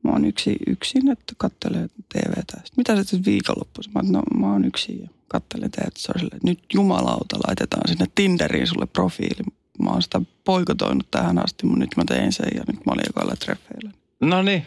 mä 0.04 0.10
oon 0.10 0.24
yksi, 0.24 0.56
yksin, 0.66 1.08
että 1.08 1.34
kattelen 1.38 1.90
TVtä. 2.14 2.56
Sitten 2.56 2.74
mitä 2.76 2.96
sä 2.96 3.04
teet 3.10 3.26
viikonloppuisin? 3.26 3.92
Mä 3.92 4.02
no 4.02 4.22
mä 4.38 4.52
oon 4.52 4.64
yksin 4.64 5.02
ja 5.02 5.08
kattelen 5.28 5.70
TVtä. 5.70 5.90
Se 5.96 6.12
oli 6.14 6.20
silleen, 6.20 6.40
nyt 6.44 6.60
jumalauta 6.74 7.36
laitetaan 7.48 7.88
sinne 7.88 8.06
Tinderiin 8.14 8.66
sulle 8.66 8.86
profiili. 8.86 9.42
Mä 9.82 9.90
oon 9.90 10.02
sitä 10.02 10.20
poikotoinut 10.44 11.10
tähän 11.10 11.44
asti, 11.44 11.66
mutta 11.66 11.80
nyt 11.80 11.96
mä 11.96 12.04
tein 12.04 12.32
sen 12.32 12.48
ja 12.54 12.62
nyt 12.66 12.86
mä 12.86 12.92
olin 12.92 13.04
jokailla 13.06 13.36
treffeillä. 13.36 13.90
No 14.20 14.42
niin. 14.42 14.66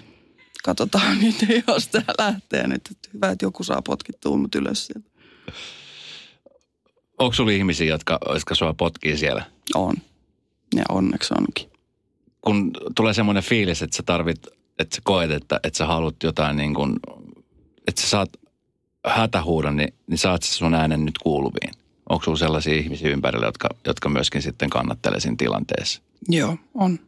Katsotaan 0.64 1.20
nyt, 1.20 1.36
jos 1.68 1.88
tää 1.88 2.04
lähtee 2.18 2.68
nyt. 2.68 2.82
Että 2.92 3.10
hyvä, 3.14 3.30
että 3.30 3.46
joku 3.46 3.64
saa 3.64 3.82
potkittua 3.82 4.38
mut 4.38 4.56
ylös 4.56 4.88
sieltä. 4.88 5.10
Onko 7.20 7.34
sulla 7.34 7.52
ihmisiä, 7.52 7.88
jotka, 7.88 8.20
jotka 8.34 8.56
sua 8.56 8.74
potkii 8.74 9.18
siellä? 9.18 9.44
On. 9.76 9.96
Ja 10.76 10.84
onneksi 10.90 11.34
onkin. 11.40 11.72
Kun 12.42 12.72
tulee 12.96 13.14
semmoinen 13.14 13.44
fiilis, 13.44 13.82
että 13.82 13.98
sä 13.98 14.04
tarvit, 14.04 14.48
että 14.80 14.96
sä 14.96 15.02
koet, 15.04 15.32
että, 15.32 15.60
että 15.64 15.78
sä 15.78 15.86
haluat 15.86 16.24
jotain 16.24 16.58
niin 16.58 16.74
kuin, 16.74 17.00
että 17.88 18.02
sä 18.02 18.10
saat 18.10 18.30
hätähuudon, 19.08 19.76
niin, 19.76 19.94
niin 20.08 20.18
saat 20.18 20.44
sä 20.44 20.54
sun 20.54 20.74
äänen 20.74 21.06
nyt 21.06 21.18
kuuluviin. 21.18 21.74
Onko 22.12 22.24
sulla 22.24 22.38
sellaisia 22.38 22.76
ihmisiä 22.76 23.10
ympärillä, 23.10 23.46
jotka, 23.46 23.70
jotka 23.88 24.10
myöskin 24.10 24.42
sitten 24.42 24.70
kannattelee 24.70 25.20
siinä 25.20 25.36
tilanteessa? 25.38 26.02
Joo, 26.30 26.58
on. 26.74 27.00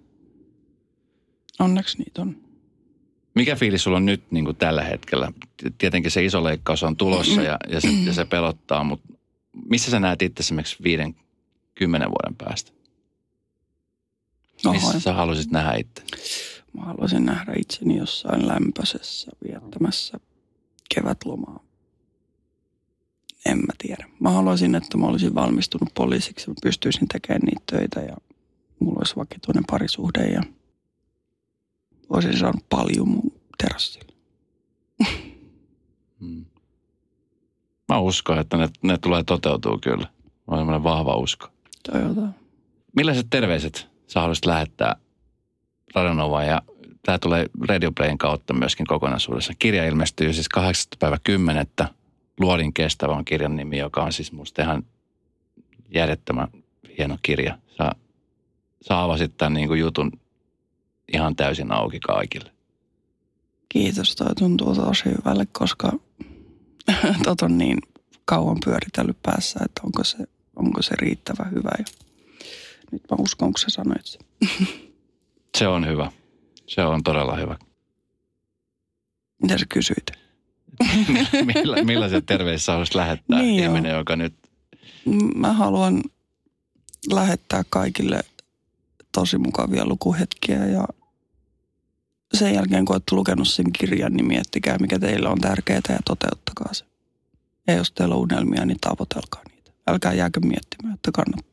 Onneksi 1.59 1.97
niitä 1.97 2.21
on. 2.21 2.37
Mikä 3.35 3.55
fiilis 3.55 3.83
sulla 3.83 3.97
on 3.97 4.05
nyt 4.05 4.31
niin 4.31 4.45
kuin 4.45 4.57
tällä 4.57 4.83
hetkellä? 4.83 5.31
Tietenkin 5.77 6.11
se 6.11 6.25
iso 6.25 6.43
leikkaus 6.43 6.83
on 6.83 6.97
tulossa 6.97 7.41
ja, 7.41 7.57
ja, 7.69 7.81
se, 7.81 7.87
ja 8.05 8.13
se 8.13 8.25
pelottaa, 8.25 8.83
mutta 8.83 9.13
missä 9.69 9.91
sä 9.91 9.99
näet 9.99 10.21
itse 10.21 10.41
esimerkiksi 10.41 10.83
viiden, 10.83 11.15
kymmenen 11.75 12.09
vuoden 12.09 12.35
päästä? 12.37 12.71
Missä 14.53 14.87
Oho, 14.87 14.99
sä 14.99 15.13
haluaisit 15.13 15.51
nähdä 15.51 15.73
itse? 15.73 16.03
mä 16.77 16.85
haluaisin 16.85 17.25
nähdä 17.25 17.53
itseni 17.59 17.97
jossain 17.97 18.47
lämpöisessä 18.47 19.31
viettämässä 19.47 20.19
kevätlomaa. 20.95 21.62
En 23.45 23.57
mä 23.57 23.73
tiedä. 23.77 24.05
Mä 24.19 24.29
haluaisin, 24.29 24.75
että 24.75 24.97
mä 24.97 25.05
olisin 25.05 25.35
valmistunut 25.35 25.93
poliisiksi. 25.93 26.49
Mä 26.49 26.55
pystyisin 26.63 27.07
tekemään 27.07 27.41
niitä 27.45 27.61
töitä 27.71 27.99
ja 27.99 28.17
mulla 28.79 28.97
olisi 28.97 29.15
vakituinen 29.15 29.63
parisuhde 29.71 30.23
ja 30.25 30.43
olisin 32.09 32.37
saanut 32.37 32.65
paljon 32.69 33.07
mun 33.07 33.31
terassille. 33.57 34.13
Hmm. 36.19 36.45
Mä 37.89 37.99
uskon, 37.99 38.39
että 38.39 38.57
ne, 38.57 38.69
ne 38.81 38.97
tulee 38.97 39.23
toteutuu 39.23 39.77
kyllä. 39.77 40.07
Mä 40.47 40.75
on 40.75 40.83
vahva 40.83 41.15
usko. 41.15 41.47
Toivotaan. 41.91 42.35
Millaiset 42.95 43.27
terveiset 43.29 43.87
sä 44.07 44.19
haluaisit 44.19 44.45
lähettää 44.45 44.95
Radonovaan 45.95 46.47
ja 46.47 46.61
tämä 47.05 47.19
tulee 47.19 47.45
Radio 47.67 47.91
Playn 47.91 48.17
kautta 48.17 48.53
myöskin 48.53 48.85
kokonaisuudessa. 48.85 49.53
Kirja 49.59 49.85
ilmestyy 49.85 50.33
siis 50.33 50.49
8. 50.49 50.89
päivä 50.99 51.17
10. 51.23 51.65
Luodin 52.39 52.73
kestävän 52.73 53.25
kirjan 53.25 53.55
nimi, 53.55 53.77
joka 53.77 54.03
on 54.03 54.13
siis 54.13 54.31
musta 54.31 54.61
ihan 54.61 54.85
järjettömän 55.93 56.47
hieno 56.97 57.17
kirja. 57.21 57.57
Sä, 57.77 57.91
sä 58.87 59.03
avasit 59.03 59.37
tämän 59.37 59.53
niin 59.53 59.67
kuin 59.67 59.79
jutun 59.79 60.11
ihan 61.13 61.35
täysin 61.35 61.71
auki 61.71 61.99
kaikille. 61.99 62.51
Kiitos, 63.69 64.15
toi 64.15 64.35
tuntuu 64.35 64.75
tosi 64.75 65.05
hyvälle, 65.05 65.45
koska 65.51 65.91
tot 67.25 67.41
on 67.41 67.57
niin 67.57 67.77
kauan 68.25 68.57
pyöritellyt 68.65 69.21
päässä, 69.23 69.59
että 69.65 69.81
onko 69.83 70.03
se, 70.03 70.17
onko 70.55 70.81
se 70.81 70.95
riittävä 70.95 71.45
hyvä. 71.51 71.69
Ja 71.77 71.85
nyt 72.91 73.01
mä 73.11 73.17
uskon, 73.19 73.53
kun 73.53 73.59
sä 73.59 73.67
sanoit 73.69 74.05
sen. 74.05 74.21
Se 75.57 75.67
on 75.67 75.87
hyvä. 75.87 76.11
Se 76.67 76.83
on 76.83 77.03
todella 77.03 77.35
hyvä. 77.35 77.57
Mitä 79.41 79.57
sä 79.57 79.65
kysyit? 79.69 80.22
Milla, 81.53 81.83
millaisia 81.83 82.21
terveisiä 82.21 82.71
haluaisit 82.71 82.95
lähettää 82.95 83.41
Niin 83.41 83.63
ihminen, 83.63 83.91
joka 83.91 84.15
nyt... 84.15 84.33
Mä 85.35 85.53
haluan 85.53 86.03
lähettää 87.11 87.63
kaikille 87.69 88.19
tosi 89.11 89.37
mukavia 89.37 89.85
lukuhetkiä 89.85 90.65
ja 90.65 90.87
sen 92.33 92.53
jälkeen, 92.53 92.85
kun 92.85 92.93
olette 92.93 93.15
lukenut 93.15 93.47
sen 93.47 93.73
kirjan, 93.73 94.13
niin 94.13 94.27
miettikää, 94.27 94.77
mikä 94.77 94.99
teille 94.99 95.29
on 95.29 95.41
tärkeää 95.41 95.81
ja 95.89 95.99
toteuttakaa 96.05 96.73
se. 96.73 96.85
Ja 97.67 97.73
jos 97.73 97.91
teillä 97.91 98.15
on 98.15 98.21
unelmia, 98.21 98.65
niin 98.65 98.79
tavoitelkaa 98.81 99.41
niitä. 99.49 99.71
Älkää 99.87 100.13
jääkö 100.13 100.39
miettimään, 100.39 100.93
että 100.93 101.11
kannat, 101.11 101.45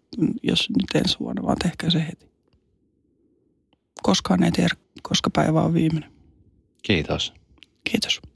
jos 0.42 0.70
nyt 0.70 1.02
ensi 1.02 1.18
vuonna, 1.20 1.42
vaan 1.42 1.56
tehkää 1.62 1.90
se 1.90 2.06
heti. 2.06 2.30
Koskaan 4.02 4.42
ei 4.42 4.52
tiedä, 4.52 4.74
koska 5.02 5.30
päivä 5.30 5.62
on 5.62 5.74
viimeinen. 5.74 6.12
Kiitos. 6.82 7.32
Kiitos. 7.90 8.20